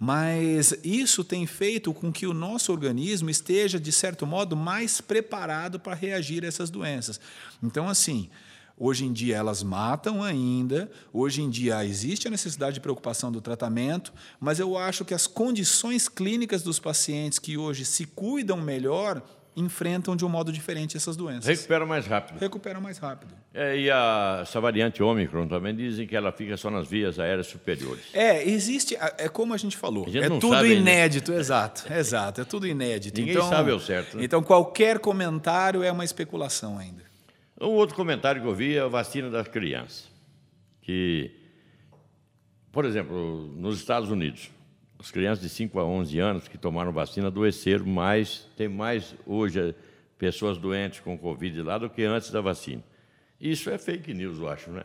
[0.00, 5.78] mas isso tem feito com que o nosso organismo esteja, de certo modo, mais preparado
[5.78, 7.20] para reagir a essas doenças.
[7.62, 8.30] Então, assim,
[8.78, 13.40] Hoje em dia elas matam ainda, hoje em dia existe a necessidade de preocupação do
[13.40, 19.22] tratamento, mas eu acho que as condições clínicas dos pacientes que hoje se cuidam melhor
[19.56, 21.44] enfrentam de um modo diferente essas doenças.
[21.44, 22.38] Recuperam mais rápido.
[22.38, 23.34] Recuperam mais rápido.
[23.52, 27.46] É, e a, essa variante Ômicron também dizem que ela fica só nas vias aéreas
[27.46, 28.02] superiores.
[28.14, 31.40] É, existe, é como a gente falou, a gente é tudo inédito, ainda.
[31.40, 33.20] exato, exato, é tudo inédito.
[33.20, 34.16] Ninguém então, sabe o certo.
[34.16, 34.24] Né?
[34.24, 37.11] Então qualquer comentário é uma especulação ainda.
[37.62, 40.10] Um outro comentário que eu vi é a vacina das crianças.
[40.80, 41.30] Que,
[42.72, 44.50] por exemplo, nos Estados Unidos,
[44.98, 49.74] as crianças de 5 a 11 anos que tomaram vacina adoeceram mais, tem mais hoje
[50.18, 52.82] pessoas doentes com Covid lá do que antes da vacina.
[53.40, 54.82] Isso é fake news, eu acho, né?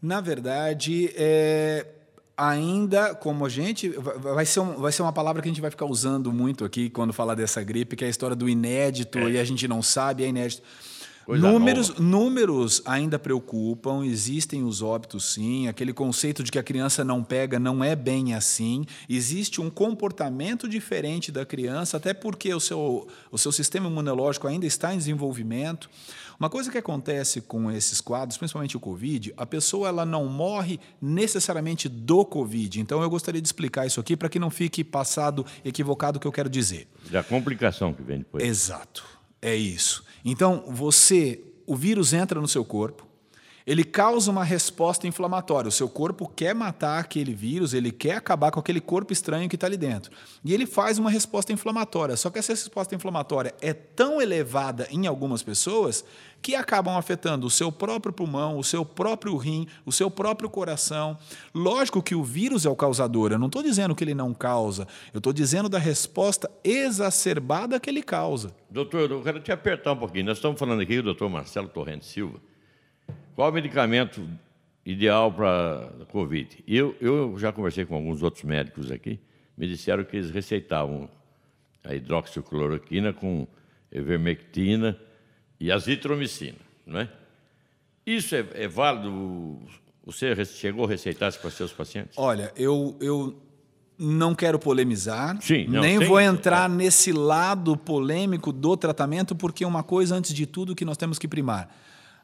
[0.00, 1.86] Na verdade, é,
[2.36, 5.70] ainda como a gente vai ser, um, vai ser uma palavra que a gente vai
[5.70, 9.30] ficar usando muito aqui quando falar dessa gripe, que é a história do inédito é.
[9.30, 10.62] e a gente não sabe, é inédito.
[11.28, 12.00] Coisa números, nova.
[12.00, 17.58] números ainda preocupam, existem os óbitos sim, aquele conceito de que a criança não pega
[17.58, 18.86] não é bem assim.
[19.06, 24.64] Existe um comportamento diferente da criança, até porque o seu, o seu sistema imunológico ainda
[24.64, 25.90] está em desenvolvimento.
[26.40, 30.80] Uma coisa que acontece com esses quadros, principalmente o Covid, a pessoa ela não morre
[30.98, 32.80] necessariamente do Covid.
[32.80, 36.26] Então eu gostaria de explicar isso aqui para que não fique passado equivocado o que
[36.26, 36.88] eu quero dizer.
[37.10, 38.42] Da complicação que vem depois.
[38.42, 39.04] Exato.
[39.42, 40.07] É isso.
[40.30, 43.07] Então, você, o vírus entra no seu corpo,
[43.68, 45.68] ele causa uma resposta inflamatória.
[45.68, 49.56] O seu corpo quer matar aquele vírus, ele quer acabar com aquele corpo estranho que
[49.56, 50.10] está ali dentro.
[50.42, 52.16] E ele faz uma resposta inflamatória.
[52.16, 56.02] Só que essa resposta inflamatória é tão elevada em algumas pessoas
[56.40, 61.18] que acabam afetando o seu próprio pulmão, o seu próprio rim, o seu próprio coração.
[61.54, 64.88] Lógico que o vírus é o causador, eu não estou dizendo que ele não causa,
[65.12, 68.54] eu estou dizendo da resposta exacerbada que ele causa.
[68.70, 70.24] Doutor, eu quero te apertar um pouquinho.
[70.24, 72.40] Nós estamos falando aqui do doutor Marcelo Torrente Silva.
[73.38, 74.28] Qual o medicamento
[74.84, 76.58] ideal para Covid?
[76.66, 79.20] Eu, eu já conversei com alguns outros médicos aqui,
[79.56, 81.08] me disseram que eles receitavam
[81.84, 83.46] a hidroxicloroquina com
[83.92, 84.98] ivermectina
[85.60, 87.08] e azitromicina, não é?
[88.04, 89.60] Isso é, é válido?
[90.04, 92.18] Você chegou a receitar isso para seus pacientes?
[92.18, 93.40] Olha, eu, eu
[93.96, 96.74] não quero polemizar, Sim, não, nem vou entrar é.
[96.74, 101.28] nesse lado polêmico do tratamento, porque uma coisa, antes de tudo, que nós temos que
[101.28, 101.72] primar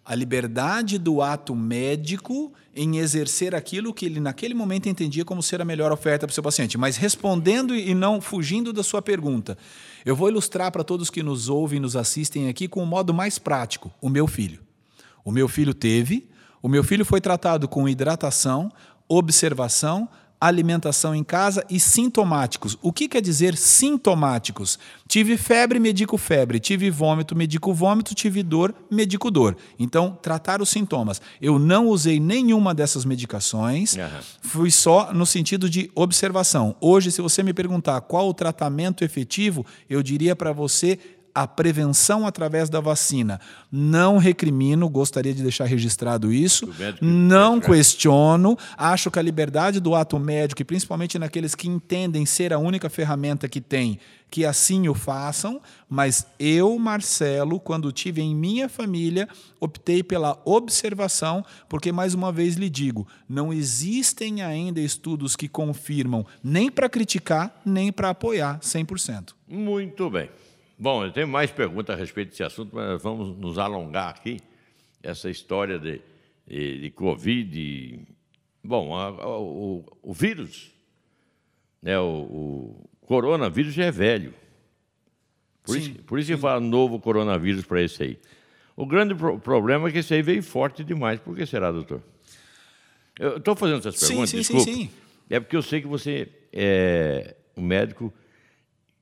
[0.05, 5.63] a liberdade do ato médico em exercer aquilo que ele naquele momento entendia como ser
[5.63, 6.77] a melhor oferta para o seu paciente.
[6.77, 9.57] Mas respondendo e não fugindo da sua pergunta,
[10.05, 12.87] eu vou ilustrar para todos que nos ouvem e nos assistem aqui com o um
[12.87, 14.61] modo mais prático: o meu filho.
[15.25, 16.29] O meu filho teve,
[16.61, 18.71] O meu filho foi tratado com hidratação,
[19.09, 20.09] observação,
[20.47, 22.77] alimentação em casa e sintomáticos.
[22.83, 24.79] O que quer dizer sintomáticos?
[25.09, 26.59] Tive febre, medico febre.
[26.59, 28.15] Tive vômito, medico vômito.
[28.15, 29.57] Tive dor, medico dor.
[29.79, 31.21] Então, tratar os sintomas.
[31.41, 34.21] Eu não usei nenhuma dessas medicações, uhum.
[34.43, 36.77] fui só no sentido de observação.
[36.81, 40.99] Hoje, se você me perguntar qual o tratamento efetivo, eu diria para você
[41.35, 43.41] a prevenção através da vacina.
[43.71, 46.69] Não recrimino, gostaria de deixar registrado isso.
[47.01, 48.57] Não questiono.
[48.77, 52.89] Acho que a liberdade do ato médico, e principalmente naqueles que entendem ser a única
[52.89, 53.99] ferramenta que tem,
[54.31, 55.61] que assim o façam.
[55.89, 59.29] Mas eu, Marcelo, quando tive em minha família,
[59.61, 66.25] optei pela observação, porque, mais uma vez lhe digo, não existem ainda estudos que confirmam
[66.43, 69.31] nem para criticar, nem para apoiar 100%.
[69.49, 70.29] Muito bem.
[70.79, 74.41] Bom, eu tenho mais perguntas a respeito desse assunto, mas vamos nos alongar aqui.
[75.03, 76.01] Essa história de,
[76.47, 78.01] de, de Covid.
[78.63, 80.73] Bom, a, a, o, o, vírus,
[81.81, 84.35] né, o, o, coronavírus já é velho.
[85.63, 88.19] Por, sim, isso, por isso que fala novo coronavírus para esse aí.
[88.77, 91.21] O grande pro, problema é que esse aí veio forte demais.
[91.21, 92.03] Por que será, doutor?
[93.19, 94.65] Eu estou fazendo essas perguntas, sim, sim, desculpa.
[94.65, 94.91] Sim, sim.
[95.31, 98.13] É porque eu sei que você é um médico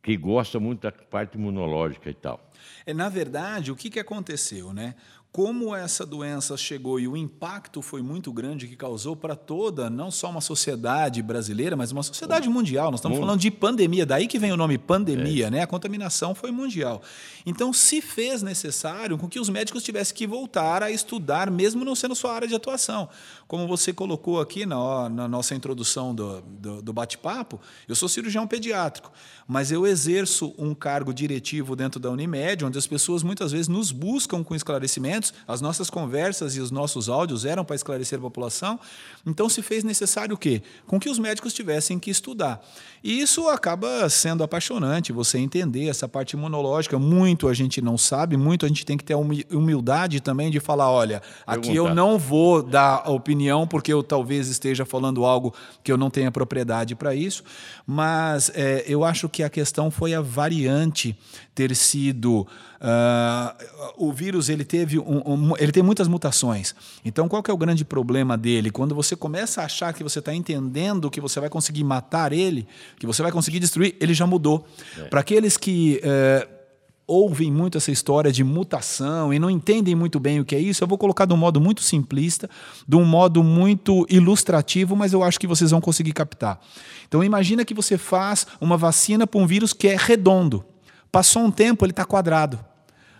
[0.02, 2.40] que gosta muito da parte imunológica e tal.
[2.84, 4.72] É, na verdade, o que, que aconteceu?
[4.72, 4.94] Né?
[5.32, 10.10] como essa doença chegou e o impacto foi muito grande que causou para toda, não
[10.10, 12.90] só uma sociedade brasileira, mas uma sociedade mundial.
[12.90, 15.50] Nós estamos falando de pandemia, daí que vem o nome pandemia, é.
[15.50, 15.62] né?
[15.62, 17.00] A contaminação foi mundial.
[17.46, 21.94] Então, se fez necessário com que os médicos tivessem que voltar a estudar, mesmo não
[21.94, 23.08] sendo sua área de atuação.
[23.52, 28.46] Como você colocou aqui na, na nossa introdução do, do, do bate-papo, eu sou cirurgião
[28.46, 29.12] pediátrico,
[29.46, 33.92] mas eu exerço um cargo diretivo dentro da Unimed, onde as pessoas muitas vezes nos
[33.92, 38.80] buscam com esclarecimento as nossas conversas e os nossos áudios eram para esclarecer a população.
[39.26, 40.62] Então se fez necessário o quê?
[40.86, 42.58] Com que os médicos tivessem que estudar.
[43.04, 46.98] E isso acaba sendo apaixonante, você entender essa parte imunológica.
[46.98, 50.58] Muito a gente não sabe, muito a gente tem que ter a humildade também de
[50.58, 55.90] falar: olha, aqui eu não vou dar opinião porque eu talvez esteja falando algo que
[55.90, 57.42] eu não tenha propriedade para isso,
[57.86, 61.16] mas é, eu acho que a questão foi a variante
[61.54, 62.46] ter sido.
[62.80, 66.74] Uh, o vírus ele teve um, um, ele tem muitas mutações.
[67.04, 68.70] Então, qual que é o grande problema dele?
[68.70, 72.66] Quando você começa a achar que você está entendendo que você vai conseguir matar ele,
[72.98, 74.66] que você vai conseguir destruir, ele já mudou.
[74.98, 75.02] É.
[75.04, 76.61] Para aqueles que uh,
[77.06, 80.82] ouvem muito essa história de mutação e não entendem muito bem o que é isso,
[80.82, 82.48] eu vou colocar de um modo muito simplista,
[82.86, 86.60] de um modo muito ilustrativo, mas eu acho que vocês vão conseguir captar.
[87.06, 90.64] Então, imagina que você faz uma vacina para um vírus que é redondo.
[91.10, 92.58] Passou um tempo, ele está quadrado.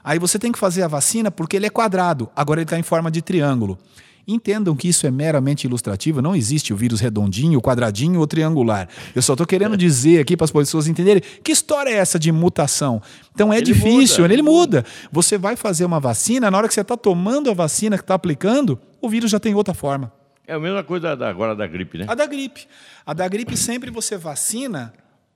[0.03, 2.83] Aí você tem que fazer a vacina porque ele é quadrado, agora ele está em
[2.83, 3.79] forma de triângulo.
[4.27, 8.89] Entendam que isso é meramente ilustrativo, não existe o vírus redondinho, quadradinho ou triangular.
[9.15, 12.31] Eu só estou querendo dizer aqui para as pessoas entenderem que história é essa de
[12.31, 13.03] mutação.
[13.35, 14.85] Então é ele difícil, muda, ele muda.
[15.11, 18.15] Você vai fazer uma vacina, na hora que você está tomando a vacina que está
[18.15, 20.13] aplicando, o vírus já tem outra forma.
[20.47, 22.07] É a mesma coisa da, agora da gripe, né?
[22.09, 22.67] A da gripe.
[23.05, 24.93] A da gripe sempre você vacina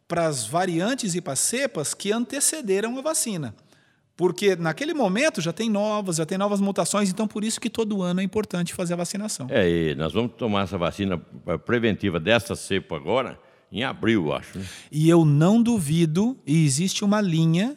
[0.06, 3.54] para as variantes e para as cepas que antecederam a vacina.
[4.16, 8.02] Porque naquele momento já tem novas, já tem novas mutações, então por isso que todo
[8.02, 9.46] ano é importante fazer a vacinação.
[9.50, 11.18] É, e nós vamos tomar essa vacina
[11.66, 13.38] preventiva dessa cepa agora
[13.70, 14.58] em abril, acho.
[14.58, 14.64] Né?
[14.90, 17.76] E eu não duvido, e existe uma linha,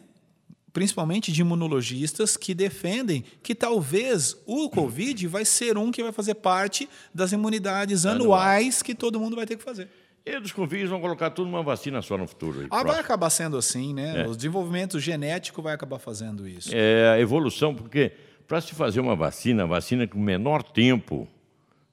[0.72, 6.36] principalmente de imunologistas, que defendem que talvez o Covid vai ser um que vai fazer
[6.36, 9.90] parte das imunidades anuais que todo mundo vai ter que fazer.
[10.24, 12.66] E os convívio vão colocar tudo numa vacina só no futuro.
[12.70, 14.22] ah, vai acabar sendo assim, né?
[14.22, 14.26] É.
[14.28, 16.70] O desenvolvimento genético vai acabar fazendo isso.
[16.74, 18.12] É a evolução, porque
[18.46, 21.26] para se fazer uma vacina, vacina com menor tempo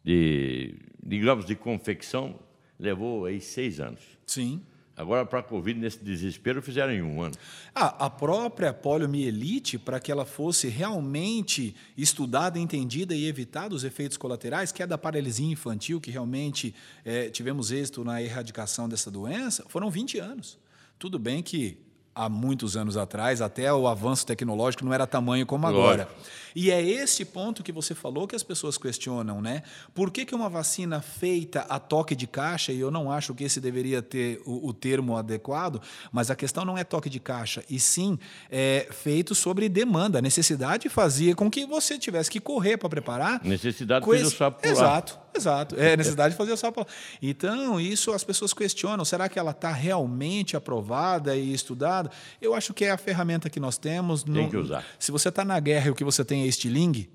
[0.04, 2.36] de, digamos, de confecção,
[2.80, 4.02] levou aí seis anos.
[4.26, 4.62] Sim.
[4.98, 7.36] Agora, para a Covid, nesse desespero, fizeram em um ano.
[7.76, 14.18] Ah, a própria poliomielite, para que ela fosse realmente estudada, entendida e evitada os efeitos
[14.18, 16.74] colaterais, que é da paralisia infantil, que realmente
[17.06, 20.58] é, tivemos êxito na erradicação dessa doença, foram 20 anos.
[20.98, 21.78] Tudo bem que
[22.18, 26.04] há muitos anos atrás, até o avanço tecnológico não era tamanho como agora.
[26.04, 26.48] Lógico.
[26.56, 29.62] E é esse ponto que você falou que as pessoas questionam, né?
[29.94, 33.44] Por que, que uma vacina feita a toque de caixa, e eu não acho que
[33.44, 35.80] esse deveria ter o, o termo adequado,
[36.12, 38.18] mas a questão não é toque de caixa, e sim
[38.50, 40.18] é feito sobre demanda.
[40.18, 43.40] A necessidade fazia com que você tivesse que correr para preparar.
[43.44, 44.72] Necessidade fez o sapo pular.
[44.72, 45.76] Exato, exato.
[45.78, 46.88] É necessidade de fazer o sapo pular.
[47.22, 49.06] Então, isso as pessoas questionam.
[49.06, 52.07] Será que ela está realmente aprovada e estudada?
[52.41, 54.24] Eu acho que é a ferramenta que nós temos.
[54.24, 54.84] Tem que usar.
[55.00, 57.10] Se você está na guerra e o que você tem é estilingue,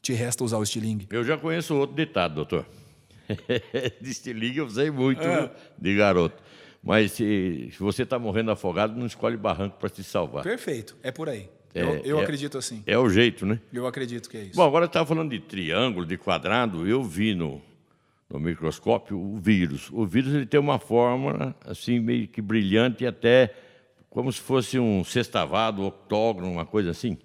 [0.00, 1.06] Te resta usar o estilingue.
[1.10, 2.66] Eu já conheço outro ditado, doutor.
[4.00, 5.50] de estilingue eu usei muito É.
[5.78, 6.42] de garoto.
[6.82, 10.42] Mas se, se você está morrendo afogado, não escolhe barranco para te salvar.
[10.42, 11.48] Perfeito, é por aí.
[11.74, 12.82] É, eu eu é- acredito assim.
[12.86, 13.60] É o jeito, né?
[13.72, 14.56] Eu acredito que é isso.
[14.56, 16.86] Bom, agora estava falando de triângulo, de quadrado.
[16.86, 17.62] Eu vi no,
[18.28, 19.88] no microscópio o vírus.
[19.92, 23.54] O vírus ele tem uma forma assim meio que brilhante, até
[24.12, 27.16] como se fosse um sextavado, octógono, uma coisa assim.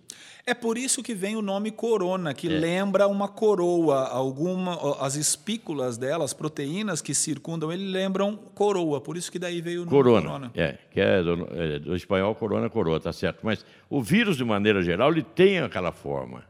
[0.46, 2.50] É por isso que vem o nome corona, que É.
[2.50, 4.08] lembra uma coroa.
[4.08, 9.02] Alguma, as espículas dela, as proteínas que circundam ele lembram coroa.
[9.02, 10.52] Por isso que daí veio o nome Corona, corona.
[10.56, 13.40] é, que é do, é do espanhol corona, coroa, tá certo.
[13.44, 16.46] Mas o vírus, de maneira geral, ele tem aquela forma.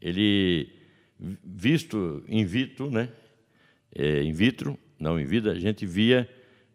[0.00, 0.68] Ele,
[1.42, 3.08] visto in vitro, né?
[3.94, 6.28] É, in vitro, não em vida, a gente via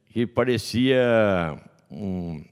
[0.09, 0.99] que parecia
[1.91, 2.43] um,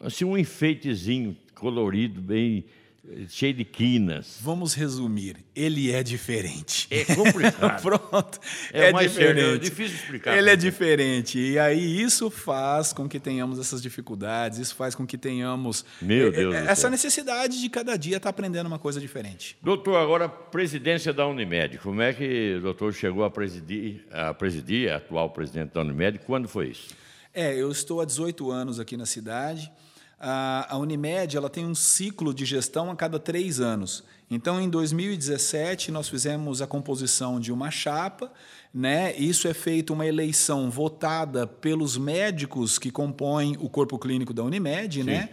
[0.00, 2.64] assim, um enfeitezinho colorido, bem
[3.08, 4.38] eh, cheio de quinas.
[4.42, 5.36] Vamos resumir.
[5.54, 6.86] Ele é diferente.
[6.90, 7.80] É complicado.
[7.80, 8.38] Pronto.
[8.72, 9.54] É É, mais sério, diferente.
[9.54, 10.36] é difícil explicar.
[10.36, 11.38] Ele é diferente.
[11.38, 16.28] E aí isso faz com que tenhamos essas dificuldades, isso faz com que tenhamos Meu
[16.28, 19.56] eh, Deus eh, essa necessidade de cada dia estar aprendendo uma coisa diferente.
[19.62, 21.78] Doutor, agora presidência da Unimed.
[21.78, 26.18] Como é que o doutor chegou a presidir, a presidir, a atual presidente da Unimed?
[26.26, 26.94] Quando foi isso?
[27.32, 29.70] É, eu estou há 18 anos aqui na cidade.
[30.18, 34.02] A, Unimed ela tem um ciclo de gestão a cada três anos.
[34.30, 38.32] Então, em 2017, nós fizemos a composição de uma chapa.
[38.72, 39.14] Né?
[39.16, 45.04] Isso é feito uma eleição votada pelos médicos que compõem o corpo clínico da Unimed.
[45.04, 45.28] Né?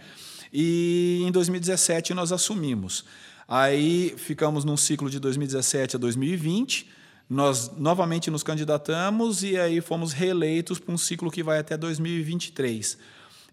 [0.52, 3.04] E em 2017 nós assumimos.
[3.48, 6.88] Aí ficamos num ciclo de 2017 a 2020.
[7.28, 12.98] Nós novamente nos candidatamos e aí fomos reeleitos para um ciclo que vai até 2023.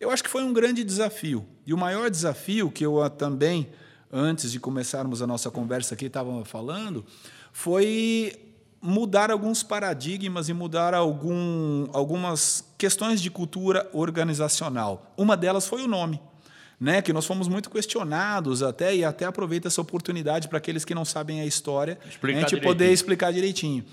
[0.01, 1.45] Eu acho que foi um grande desafio.
[1.63, 3.69] E o maior desafio que eu ah, também,
[4.11, 7.05] antes de começarmos a nossa conversa aqui, estava falando,
[7.53, 8.33] foi
[8.81, 15.13] mudar alguns paradigmas e mudar algum, algumas questões de cultura organizacional.
[15.15, 16.19] Uma delas foi o nome
[16.81, 20.95] né, que nós fomos muito questionados até, e até aproveito essa oportunidade para aqueles que
[20.95, 22.73] não sabem a história, Explicar a gente direitinho.
[22.73, 23.85] poder explicar direitinho.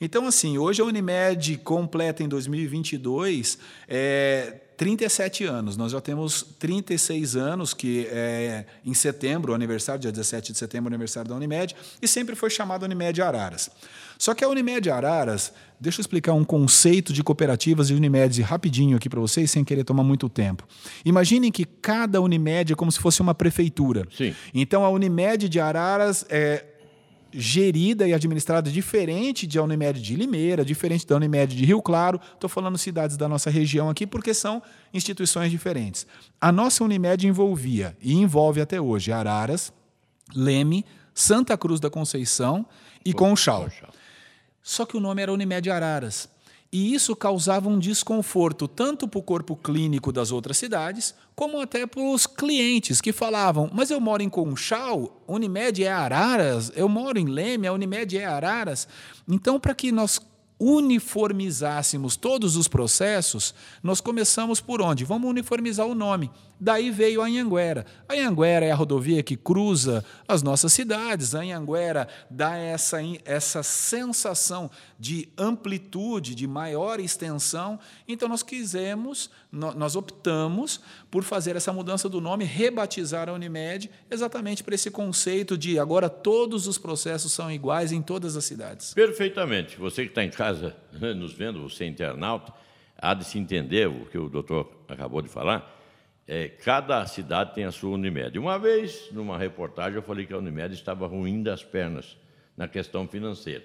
[0.00, 5.76] Então, assim, hoje a Unimed completa em 2022 é, 37 anos.
[5.76, 10.90] Nós já temos 36 anos, que é em setembro, o aniversário, dia 17 de setembro,
[10.90, 13.70] o aniversário da Unimed, e sempre foi chamado Unimed Araras.
[14.18, 18.96] Só que a Unimed Araras, deixa eu explicar um conceito de cooperativas e Unimed rapidinho
[18.96, 20.66] aqui para vocês, sem querer tomar muito tempo.
[21.04, 24.06] Imaginem que cada Unimed é como se fosse uma prefeitura.
[24.16, 24.34] Sim.
[24.54, 26.64] Então a Unimed de Araras é
[27.36, 32.20] gerida e administrada diferente de Unimed de Limeira, diferente da Unimed de Rio Claro.
[32.32, 36.06] Estou falando cidades da nossa região aqui porque são instituições diferentes.
[36.40, 39.72] A nossa Unimed envolvia e envolve até hoje Araras,
[40.34, 42.66] Leme, Santa Cruz da Conceição
[43.04, 43.12] e.
[43.12, 43.68] Conchal.
[44.62, 46.28] Só que o nome era Unimed Araras.
[46.78, 51.86] E isso causava um desconforto tanto para o corpo clínico das outras cidades, como até
[51.86, 57.18] para os clientes que falavam: Mas eu moro em Conchal, Unimed é Araras, eu moro
[57.18, 58.86] em Leme, a Unimed é Araras.
[59.26, 60.20] Então, para que nós
[60.58, 65.04] uniformizássemos todos os processos, nós começamos por onde?
[65.04, 66.30] Vamos uniformizar o nome.
[66.58, 67.84] Daí veio a Anhanguera.
[68.08, 71.34] A Anhanguera é a rodovia que cruza as nossas cidades.
[71.34, 77.78] A Anhanguera dá essa, essa sensação de amplitude, de maior extensão.
[78.08, 80.80] Então, nós quisemos, nó- nós optamos
[81.16, 86.10] por fazer essa mudança do nome, rebatizar a Unimed, exatamente para esse conceito de agora
[86.10, 88.92] todos os processos são iguais em todas as cidades.
[88.92, 89.78] Perfeitamente.
[89.78, 90.76] Você que está em casa
[91.16, 92.52] nos vendo, você internauta,
[92.98, 95.74] há de se entender o que o doutor acabou de falar.
[96.28, 98.38] É, cada cidade tem a sua Unimed.
[98.38, 102.14] Uma vez, numa reportagem, eu falei que a Unimed estava ruim das pernas
[102.54, 103.64] na questão financeira.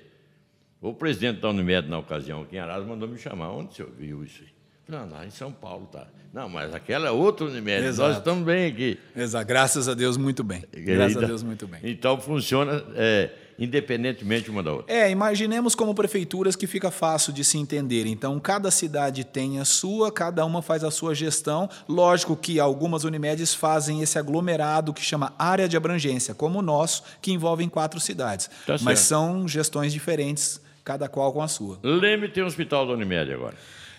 [0.79, 3.51] O presidente da Unimed, na ocasião, aqui em Araras, mandou me chamar.
[3.51, 4.60] Onde você ouviu isso aí?
[4.91, 6.07] Ah, lá em São Paulo, tá.
[6.33, 7.85] Não, mas aquela é outra Unimed.
[7.85, 8.09] Exato.
[8.09, 8.99] Nós estamos bem aqui.
[9.15, 9.45] Exato.
[9.45, 10.63] Graças a Deus, muito bem.
[10.71, 11.79] Graças a Deus, muito bem.
[11.83, 14.93] Então funciona é, independentemente uma da outra.
[14.93, 18.05] É, imaginemos como prefeituras que fica fácil de se entender.
[18.05, 21.69] Então, cada cidade tem a sua, cada uma faz a sua gestão.
[21.87, 27.03] Lógico que algumas Unimedes fazem esse aglomerado que chama área de abrangência, como o nosso,
[27.21, 28.49] que envolve quatro cidades.
[28.65, 31.77] Tá Mas são gestões diferentes, cada qual com a sua.
[31.83, 33.55] Leme tem um hospital da Unimed agora.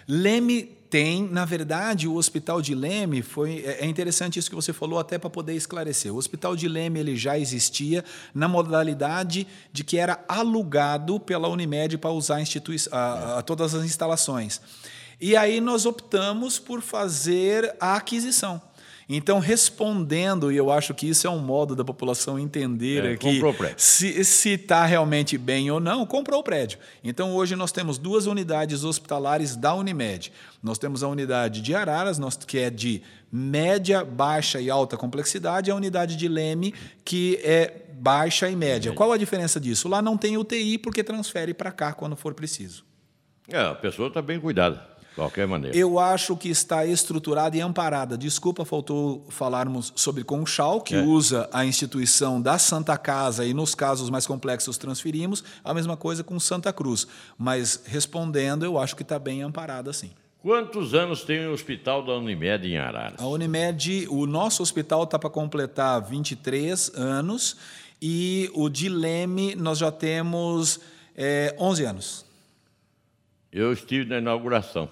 [0.09, 4.75] Leme tem, na verdade, o Hospital de Leme foi é é interessante isso que você
[4.75, 6.13] falou até para poder esclarecer.
[6.13, 11.97] O Hospital de Leme ele já existia na modalidade de que era alugado pela Unimed
[11.97, 12.41] para usar a
[12.93, 14.61] a- a- todas as instalações.
[15.19, 18.61] E aí nós optamos por fazer a aquisição.
[19.09, 23.17] Então, respondendo, e eu acho que isso é um modo da população entender É,
[23.53, 23.75] prédio.
[24.25, 26.79] se está realmente bem ou não, comprou o prédio.
[27.03, 30.33] Então, hoje nós temos duas unidades hospitalares da Unimed.
[30.63, 35.73] Nós temos a unidade de Araras, que é de média, baixa e alta complexidade, e
[35.73, 36.75] a unidade de Leme,
[37.05, 38.93] que é baixa e média.
[38.93, 39.89] Qual a diferença disso?
[39.89, 42.85] Lá não tem UTI porque transfere para cá quando for preciso.
[43.49, 44.81] É, a pessoa está bem cuidada,
[45.15, 45.77] qualquer maneira.
[45.77, 48.17] Eu acho que está estruturada e amparada.
[48.17, 51.03] Desculpa, faltou falarmos sobre Conchal, que É.
[51.03, 55.43] usa a instituição da Santa Casa e, nos casos mais complexos, transferimos.
[55.65, 57.07] A mesma coisa com Santa Cruz.
[57.39, 60.11] Mas, respondendo, eu acho que está bem amparada, sim.
[60.43, 63.15] Quantos anos tem o hospital da Unimed em Araras?
[63.21, 67.57] A Unimed, o nosso hospital está para completar 23 anos
[68.01, 70.81] e o de Leme nós já temos
[71.17, 72.25] eh, 11 anos.
[73.53, 74.89] Eu estive na inauguração.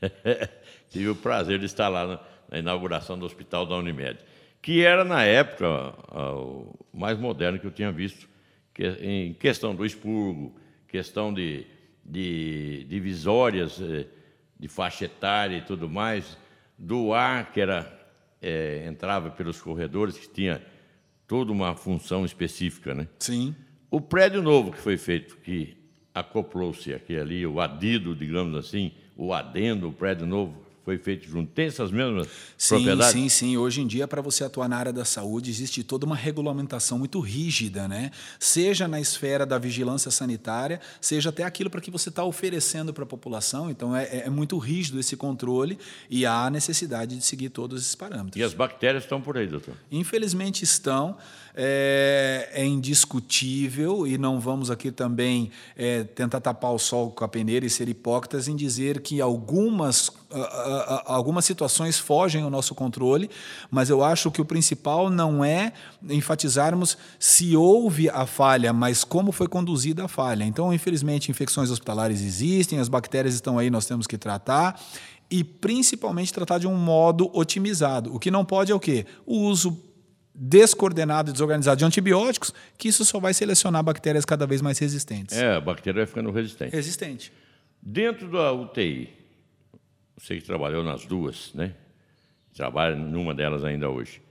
[0.90, 2.20] Tive o prazer de estar lá na,
[2.50, 4.18] na inauguração do hospital da Unimed,
[4.60, 5.66] que era, na época,
[6.14, 8.28] o mais moderno que eu tinha visto,
[8.72, 10.54] que- em questão do expurgo,
[10.86, 11.66] questão de,
[12.04, 14.06] de divisórias eh,
[14.60, 16.38] de faixa etária e tudo mais,
[16.78, 17.90] do ar que era,
[18.40, 20.62] eh, entrava pelos corredores, que tinha
[21.26, 23.08] toda uma função específica, né?
[23.18, 23.56] Sim.
[23.90, 25.76] O prédio novo que foi feito, que
[26.14, 31.50] acoplou-se aqui ali, o adido, digamos assim, o adendo, o prédio novo foi feito junto.
[31.52, 32.26] Tem essas mesmas
[32.58, 33.12] Sim, propriedades?
[33.12, 33.56] sim, sim.
[33.56, 37.20] Hoje em dia, para você atuar na área da saúde, existe toda uma regulamentação muito
[37.20, 38.10] rígida, né?
[38.38, 43.04] Seja na esfera da vigilância sanitária, seja até aquilo para que você está oferecendo para
[43.04, 43.70] a população.
[43.70, 45.78] Então, é, é muito rígido esse controle
[46.10, 48.36] e há necessidade de seguir todos esses parâmetros.
[48.36, 49.74] E as bactérias estão por aí, doutor.
[49.90, 51.16] Infelizmente estão,
[51.54, 57.28] é, é indiscutível e não vamos aqui também é, tentar tapar o sol com a
[57.28, 60.71] peneira e ser hipócritas em dizer que algumas, ah,
[61.04, 63.30] algumas situações fogem ao nosso controle,
[63.70, 65.72] mas eu acho que o principal não é
[66.08, 70.44] enfatizarmos se houve a falha, mas como foi conduzida a falha.
[70.44, 74.80] Então, infelizmente, infecções hospitalares existem, as bactérias estão aí, nós temos que tratar
[75.30, 78.14] e principalmente tratar de um modo otimizado.
[78.14, 79.06] O que não pode é o quê?
[79.24, 79.80] O uso
[80.34, 85.36] descoordenado e desorganizado de antibióticos, que isso só vai selecionar bactérias cada vez mais resistentes.
[85.36, 86.74] É, a bactéria vai ficando resistente.
[86.74, 87.32] Resistente.
[87.80, 89.10] Dentro da UTI,
[90.22, 91.72] você que trabalhou nas duas, né?
[92.54, 94.22] Trabalha numa delas ainda hoje.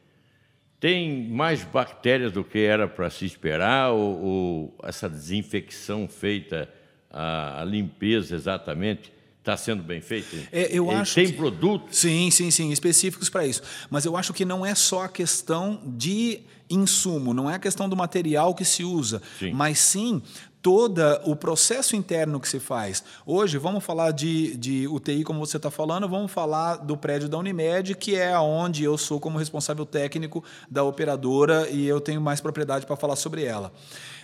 [0.80, 6.70] Tem mais bactérias do que era para se esperar ou, ou essa desinfecção feita,
[7.10, 10.36] a, a limpeza exatamente, está sendo bem feita?
[10.52, 11.98] É, eu E acho tem que- produtos?
[11.98, 13.62] Sim, sim, sim, específicos para isso.
[13.90, 16.40] Mas eu acho que não é só a questão de
[16.70, 19.52] insumo, não é a questão do material que se usa, Sim.
[19.52, 20.22] mas sim
[20.62, 23.04] todo o processo interno que se faz.
[23.26, 27.38] Hoje, vamos falar de, de UTI, como você está falando, vamos falar do prédio da
[27.38, 32.40] Unimed, que é onde eu sou como responsável técnico da operadora e eu tenho mais
[32.40, 33.72] propriedade para falar sobre ela.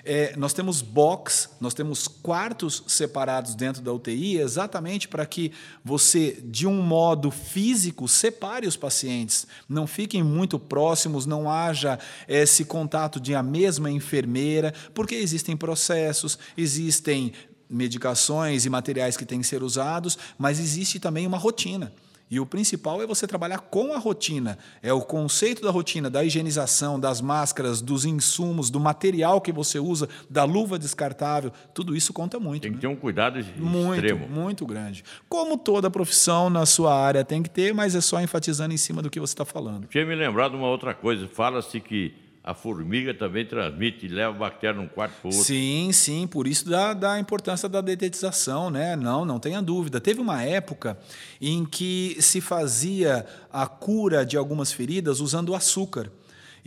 [0.10, 5.52] É, nós temos box, nós temos quartos separados dentro da UTI, exatamente para que
[5.84, 12.64] você, de um modo físico, separe os pacientes, não fiquem muito próximos, não haja esse
[12.64, 17.34] contato de a mesma enfermeira, porque existem processos, existem
[17.70, 21.92] medicações e materiais que têm que ser usados, mas existe também uma rotina.
[22.30, 24.58] E o principal é você trabalhar com a rotina.
[24.82, 29.80] É o conceito da rotina, da higienização, das máscaras, dos insumos, do material que você
[29.80, 31.52] usa, da luva descartável.
[31.74, 32.64] Tudo isso conta muito.
[32.64, 32.82] Tem que né?
[32.82, 34.28] ter um cuidado Muito, extremo.
[34.28, 35.04] muito grande.
[35.30, 39.02] Como toda profissão na sua área tem que ter, mas é só enfatizando em cima
[39.02, 39.88] do que você está falando.
[39.88, 41.28] Tinha me lembrado de uma outra coisa.
[41.28, 42.14] Fala-se que
[42.48, 45.44] a formiga também transmite leva bactéria de um quarto para outro.
[45.44, 48.96] Sim, sim, por isso da, da importância da detetização, né?
[48.96, 50.00] Não, não tenha dúvida.
[50.00, 50.98] Teve uma época
[51.42, 56.10] em que se fazia a cura de algumas feridas usando açúcar.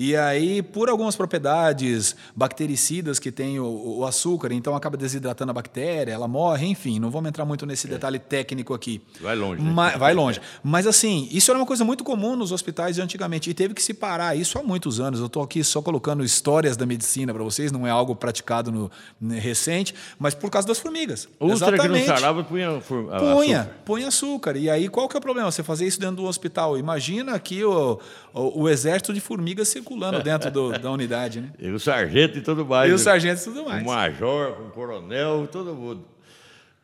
[0.03, 5.53] E aí, por algumas propriedades bactericidas que tem o, o açúcar, então acaba desidratando a
[5.53, 9.03] bactéria, ela morre, enfim, não vamos entrar muito nesse detalhe técnico aqui.
[9.21, 9.71] Vai longe, né?
[9.71, 10.41] Ma- vai longe.
[10.65, 13.93] Mas assim, isso era uma coisa muito comum nos hospitais antigamente e teve que se
[13.93, 15.21] parar isso há muitos anos.
[15.21, 18.91] Eu estou aqui só colocando histórias da medicina para vocês, não é algo praticado no,
[19.21, 21.29] né, recente, mas por causa das formigas.
[21.39, 22.07] Úlcera que não Exatamente.
[22.07, 23.77] sarava, punha, for- a- Punha, açúcar.
[23.85, 24.57] punha açúcar.
[24.57, 25.51] E aí, qual que é o problema?
[25.53, 26.79] Você fazer isso dentro do hospital.
[26.79, 28.01] Imagina aqui o,
[28.33, 29.90] o, o exército de formigas circulando
[30.23, 31.53] dentro do- da unidade, né?
[31.59, 32.87] E o sargento e tudo mais.
[32.87, 32.95] E né?
[32.95, 33.83] os sargentos e tudo mais.
[33.83, 36.05] O major, o coronel, todo mundo.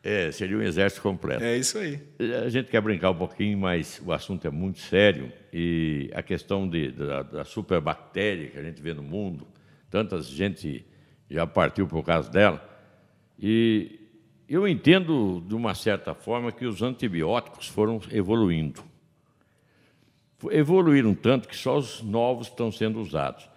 [0.03, 1.43] É, seria um exército completo.
[1.43, 1.99] É isso aí.
[2.45, 6.69] A gente quer brincar um pouquinho, mas o assunto é muito sério e a questão
[6.69, 9.45] de, da, da superbactéria que a gente vê no mundo,
[9.89, 10.85] tanta gente
[11.29, 12.63] já partiu por causa dela.
[13.37, 13.99] E
[14.47, 18.81] eu entendo, de uma certa forma, que os antibióticos foram evoluindo.
[20.51, 23.49] Evoluíram tanto que só os novos estão sendo usados.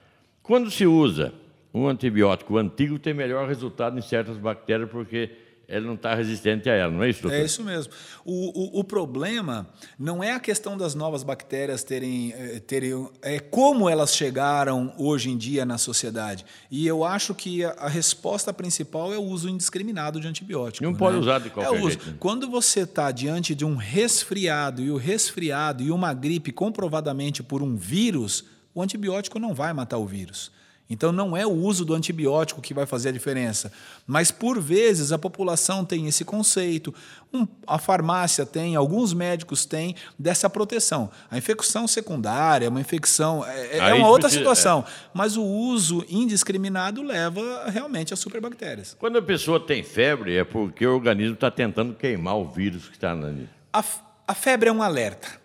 [0.43, 1.33] Quando se usa
[1.73, 5.31] um antibiótico antigo, tem melhor resultado em certas bactérias, porque
[5.71, 7.39] ele não está resistente a ela, não é isso, doutor?
[7.39, 7.93] É isso mesmo.
[8.25, 9.69] O, o, o, problema
[9.99, 13.09] não é a questão das novas bactérias terem, eh, terem.
[13.23, 16.45] É como elas chegaram hoje em dia na sociedade.
[16.71, 20.81] E eu acho que a, a resposta principal é o uso indiscriminado de antibióticos.
[20.81, 20.99] Não né?
[20.99, 22.17] pode usar de qualquer é jeito.
[22.19, 27.63] Quando você está diante de um resfriado, e o resfriado e uma gripe comprovadamente por
[27.63, 28.45] um vírus,
[28.75, 30.51] o antibiótico não vai matar o vírus.
[30.91, 33.73] Então não é o uso do antibiótico que vai fazer a diferença.
[34.05, 36.93] Mas por vezes a população tem esse conceito,
[37.33, 41.09] um, a farmácia tem, alguns médicos têm dessa proteção.
[41.31, 45.11] A infecção secundária, uma infecção é, é uma outra precisa, situação, é.
[45.15, 48.97] mas o uso indiscriminado leva realmente a superbactérias.
[48.99, 52.97] Quando a pessoa tem febre é porque o organismo está tentando queimar o vírus que
[52.97, 53.49] está ali.
[53.73, 53.85] A,
[54.27, 55.40] a febre é um alerta.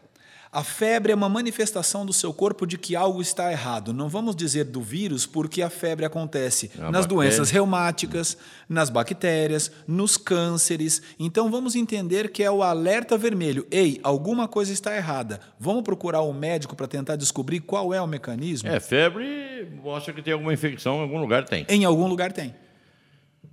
[0.55, 3.91] A febre é uma manifestação do seu corpo de que algo está errado.
[3.91, 7.07] Não vamos dizer do vírus, porque a febre acontece nas bactéria.
[7.07, 8.37] doenças reumáticas,
[8.69, 11.01] nas bactérias, nos cânceres.
[11.19, 13.67] Então vamos entender que é o alerta vermelho.
[13.69, 15.41] Ei, alguma coisa está errada.
[15.59, 18.69] Vamos procurar o um médico para tentar descobrir qual é o mecanismo?
[18.69, 21.65] É, febre mostra que tem alguma infecção em algum lugar tem.
[21.67, 22.55] Em algum lugar tem.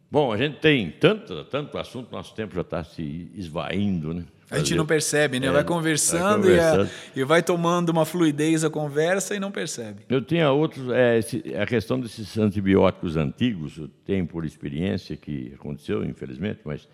[0.09, 4.25] Bom, a gente tem tanto, tanto assunto, nosso tempo já está se esvaindo, né?
[4.53, 5.47] A gente não percebe, né?
[5.47, 9.41] É, vai, conversando vai conversando, e, a, e vai tomando uma fluidez a conversa e
[9.41, 10.03] não percebe.
[10.09, 11.21] Eu tinha outros, é,
[11.61, 16.87] a questão desses antibióticos antigos, eu tenho por experiência que aconteceu, infelizmente, mas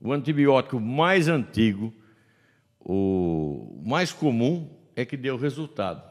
[0.00, 1.94] o antibiótico mais antigo,
[2.80, 6.02] o mais comum é que deu resultado.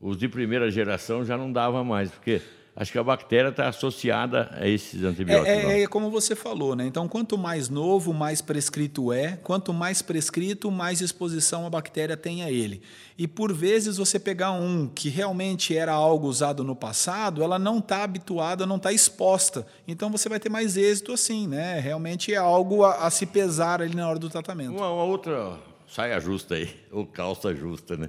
[0.00, 2.40] Os de primeira geração já não dava mais, porque
[2.80, 5.48] acho que a bactéria está associada a esses antibióticos.
[5.48, 6.86] É, é, é, como você falou, né?
[6.86, 9.36] Então, quanto mais novo, mais prescrito é.
[9.42, 12.80] Quanto mais prescrito, mais exposição a bactéria tem a ele.
[13.18, 17.80] E por vezes você pegar um que realmente era algo usado no passado, ela não
[17.80, 19.66] está habituada, não está exposta.
[19.86, 21.78] Então você vai ter mais êxito assim, né?
[21.80, 24.70] Realmente é algo a, a se pesar ali na hora do tratamento.
[24.70, 28.08] Uma, uma outra saia justa aí, ou calça justa, né?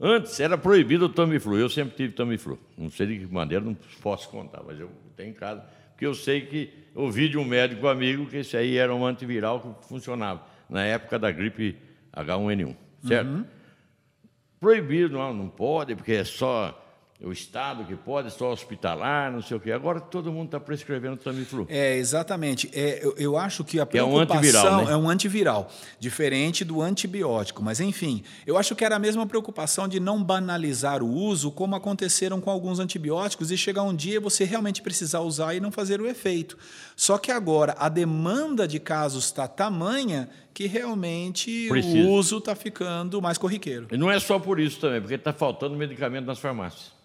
[0.00, 1.58] Antes era proibido o Tamiflu.
[1.58, 2.58] Eu sempre tive Tamiflu.
[2.78, 5.62] Não sei de que maneira, não posso contar, mas eu tenho em casa.
[5.90, 9.60] Porque eu sei que ouvi de um médico amigo que esse aí era um antiviral
[9.60, 11.76] que funcionava na época da gripe
[12.16, 12.74] H1N1,
[13.06, 13.28] certo?
[13.28, 13.44] Uhum.
[14.58, 16.74] Proibido, não, não pode, porque é só
[17.22, 19.72] o Estado que pode, só hospitalar, não sei o quê.
[19.72, 21.66] Agora todo mundo está prescrevendo Tamiflu.
[21.68, 22.70] É, exatamente.
[22.72, 24.92] É, eu, eu acho que a preocupação é um antiviral, né?
[24.92, 27.62] é um antiviral, diferente do antibiótico.
[27.62, 31.76] Mas, enfim, eu acho que era a mesma preocupação de não banalizar o uso, como
[31.76, 36.00] aconteceram com alguns antibióticos, e chegar um dia você realmente precisar usar e não fazer
[36.00, 36.56] o efeito.
[36.96, 41.98] Só que agora a demanda de casos está tamanha que realmente Precisa.
[41.98, 43.88] o uso está ficando mais corriqueiro.
[43.92, 46.98] E não é só por isso também, porque está faltando medicamento nas farmácias.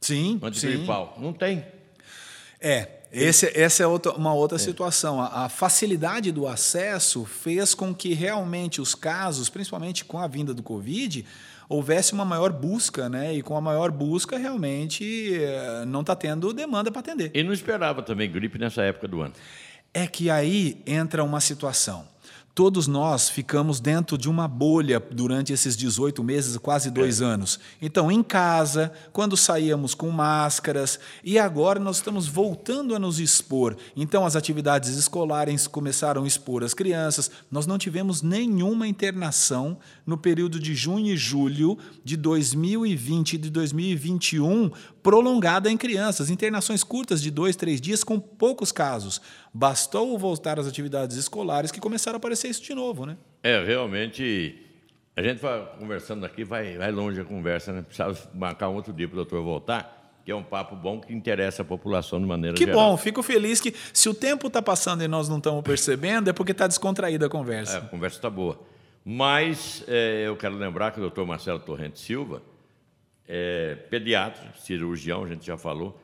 [0.00, 0.38] Sim.
[0.42, 1.14] Antigripal.
[1.16, 1.22] Sim.
[1.22, 1.64] Não tem.
[2.60, 4.58] É, esse, essa é outra, uma outra é.
[4.58, 5.20] situação.
[5.20, 10.54] A, a, facilidade do acesso fez com que realmente os casos, principalmente com a vinda
[10.54, 11.24] do Covid,
[11.68, 13.34] houvesse uma maior busca, né?
[13.34, 17.30] E com a maior busca, realmente eh, não está tendo demanda para atender.
[17.32, 19.34] E não esperava também gripe nessa época do ano.
[19.94, 22.06] É que aí entra uma situação.
[22.52, 27.24] Todos nós ficamos dentro de uma bolha durante esses 18 meses, quase dois é.
[27.24, 27.60] anos.
[27.80, 33.76] Então, em casa, quando saíamos com máscaras, e agora nós estamos voltando a nos expor.
[33.96, 37.30] Então, as atividades escolares começaram a expor as crianças.
[37.50, 43.50] Nós não tivemos nenhuma internação no período de junho e julho de 2020 e de
[43.50, 44.70] 2021
[45.02, 49.20] prolongada em crianças, internações curtas de dois, três dias, com poucos casos.
[49.52, 53.16] Bastou voltar às atividades escolares que começaram a aparecer isso de novo, né?
[53.42, 54.56] É, realmente,
[55.16, 57.82] a gente vai conversando aqui, vai, vai longe a conversa, né?
[57.82, 61.12] Precisava marcar um outro dia para o doutor voltar, que é um papo bom que
[61.12, 62.78] interessa a população de maneira que geral.
[62.78, 66.28] Que bom, fico feliz que se o tempo está passando e nós não estamos percebendo,
[66.28, 67.76] é porque está descontraída a conversa.
[67.76, 68.60] É, a conversa está boa.
[69.04, 72.42] Mas é, eu quero lembrar que o doutor Marcelo Torrente Silva,
[73.32, 75.96] é, pediatra, cirurgião, a gente já falou,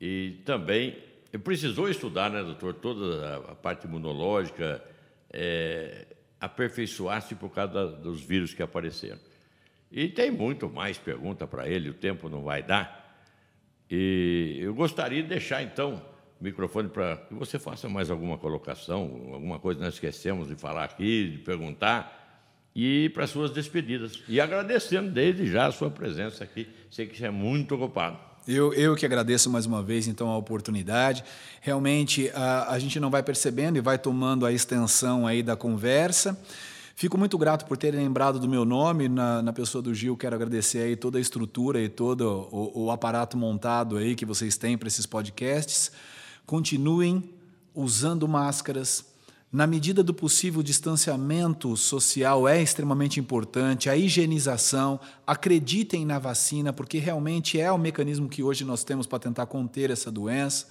[0.00, 0.96] e também
[1.44, 4.82] precisou estudar, né, doutor, toda a parte imunológica,
[5.30, 6.06] é,
[6.40, 9.18] aperfeiçoar-se por causa dos vírus que apareceram.
[9.90, 13.20] E tem muito mais pergunta para ele, o tempo não vai dar.
[13.90, 16.02] E eu gostaria de deixar, então,
[16.40, 20.84] o microfone para que você faça mais alguma colocação, alguma coisa nós esquecemos de falar
[20.84, 22.21] aqui, de perguntar
[22.74, 24.18] e para suas despedidas.
[24.28, 26.66] E agradecendo desde já a sua presença aqui.
[26.90, 28.18] Sei que você é muito ocupado.
[28.46, 31.22] Eu, eu que agradeço mais uma vez, então, a oportunidade.
[31.60, 36.36] Realmente, a, a gente não vai percebendo e vai tomando a extensão aí da conversa.
[36.96, 40.16] Fico muito grato por terem lembrado do meu nome na, na pessoa do Gil.
[40.16, 44.56] Quero agradecer aí toda a estrutura e todo o, o aparato montado aí que vocês
[44.56, 45.92] têm para esses podcasts.
[46.44, 47.30] Continuem
[47.74, 49.11] usando máscaras.
[49.52, 54.98] Na medida do possível, o distanciamento social é extremamente importante, a higienização.
[55.26, 59.90] Acreditem na vacina, porque realmente é o mecanismo que hoje nós temos para tentar conter
[59.90, 60.66] essa doença.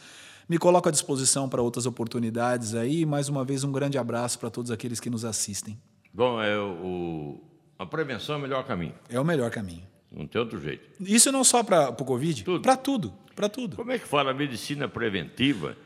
[0.49, 3.05] Me coloco à disposição para outras oportunidades aí.
[3.05, 5.79] Mais uma vez, um grande abraço para todos aqueles que nos assistem.
[6.11, 7.39] Bom, é o,
[7.77, 8.95] a prevenção é o melhor caminho.
[9.07, 9.83] É o melhor caminho.
[10.11, 10.89] Não tem outro jeito.
[10.99, 13.75] Isso não só para o Covid, para tudo, para tudo.
[13.75, 15.77] Como é que fala a medicina preventiva?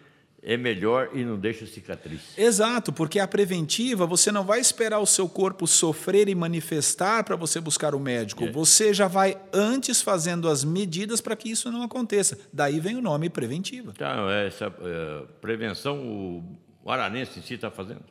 [0.47, 2.21] É melhor e não deixa cicatriz.
[2.37, 7.35] Exato, porque a preventiva você não vai esperar o seu corpo sofrer e manifestar para
[7.35, 8.43] você buscar o médico.
[8.43, 8.51] É.
[8.51, 12.37] Você já vai antes fazendo as medidas para que isso não aconteça.
[12.53, 13.91] Daí vem o nome preventiva.
[13.95, 16.43] Então, essa é, prevenção o,
[16.83, 18.03] o aranense em si está fazendo?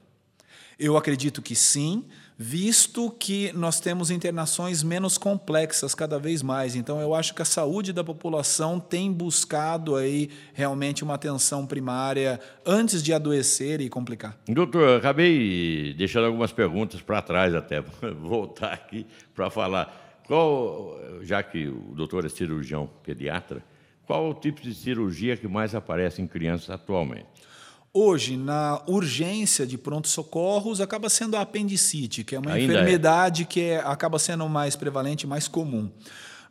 [0.77, 2.05] Eu acredito que sim
[2.37, 6.75] visto que nós temos internações menos complexas cada vez mais.
[6.75, 12.41] Então, eu acho que a saúde da população tem buscado aí realmente uma atenção primária
[12.67, 14.37] antes de adoecer e complicar.
[14.49, 17.81] Doutor, acabei deixando algumas perguntas para trás até,
[18.21, 20.23] voltar aqui para falar.
[20.27, 23.63] Qual, já que o doutor é cirurgião pediatra,
[24.07, 27.34] qual o tipo de cirurgia que mais aparece em crianças atualmente?
[27.97, 32.77] Hoje, na urgência de pronto-socorros, acaba sendo a apendicite, que é uma Ainda é.
[32.77, 33.47] enfermidade é.
[33.47, 35.89] que é, acaba sendo mais prevalente, mais comum.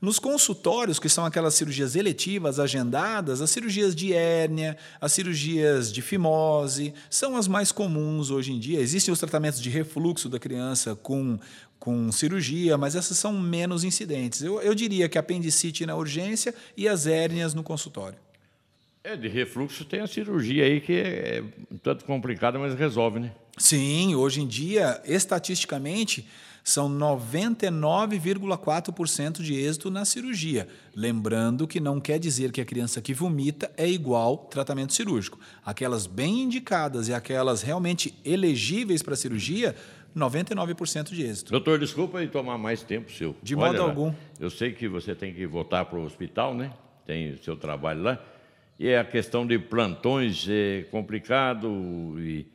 [0.02, 6.02] Nos consultórios, que são aquelas cirurgias eletivas, agendadas, as cirurgias de hérnia, as cirurgias de
[6.02, 8.80] fimose, são as mais comuns hoje em dia.
[8.80, 11.38] Existem os tratamentos de refluxo da criança com,
[11.78, 14.42] com cirurgia, mas essas são menos incidentes.
[14.42, 18.18] Eu, eu diria que a apendicite na urgência e as hérnias no consultório.
[19.04, 21.44] É, de refluxo tem a cirurgia aí que é
[21.82, 23.34] tanto complicada, mas resolve, né?
[23.58, 26.26] Sim, hoje em dia, estatisticamente,
[26.64, 30.70] são 99,4% de êxito na cirurgia.
[30.96, 35.38] Lembrando que não quer dizer que a criança que vomita é igual tratamento cirúrgico.
[35.66, 39.76] Aquelas bem indicadas e aquelas realmente elegíveis para cirurgia,
[40.16, 41.52] 99% de êxito.
[41.52, 43.36] Doutor, desculpa e tomar mais tempo seu.
[43.44, 44.14] De Olha modo algum.
[44.40, 46.72] Eu sei que você tem que voltar para o hospital, né?
[47.06, 48.18] Tem o seu trabalho lá
[48.80, 52.48] e a questão de plantões é complicado e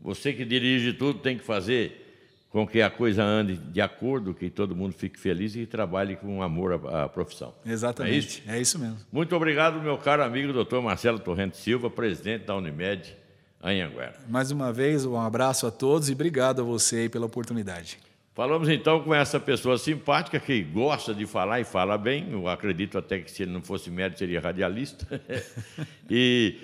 [0.00, 2.04] você que dirige tudo tem que fazer
[2.50, 6.42] com que a coisa ande de acordo, que todo mundo fique feliz e trabalhe com
[6.42, 7.52] amor à, à profissão.
[7.66, 8.42] Exatamente, é isso?
[8.48, 8.96] é isso mesmo.
[9.12, 13.14] Muito obrigado, meu caro amigo doutor Marcelo Torrente Silva, presidente da Unimed
[13.62, 14.14] Anhanguera.
[14.28, 17.98] Mais uma vez, um abraço a todos e obrigado a você pela oportunidade.
[18.36, 22.28] Falamos então com essa pessoa simpática que gosta de falar e fala bem.
[22.30, 25.18] Eu acredito até que se ele não fosse médico seria radialista.
[26.10, 26.54] e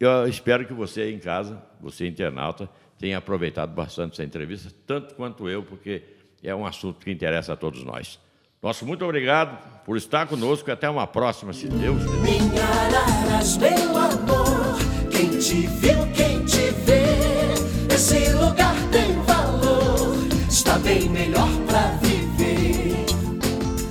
[0.00, 2.66] eu espero que você em casa, você internauta,
[2.98, 6.02] tenha aproveitado bastante essa entrevista, tanto quanto eu, porque
[6.42, 8.18] é um assunto que interessa a todos nós.
[8.62, 12.20] Nosso muito obrigado por estar conosco e até uma próxima, se Deus quiser.
[12.22, 16.41] Minha Araras, meu amor, quem te viu, quem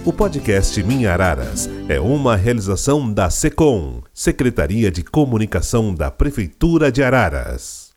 [0.03, 7.03] O podcast Minha Araras é uma realização da SECOM, Secretaria de Comunicação da Prefeitura de
[7.03, 7.90] Araras.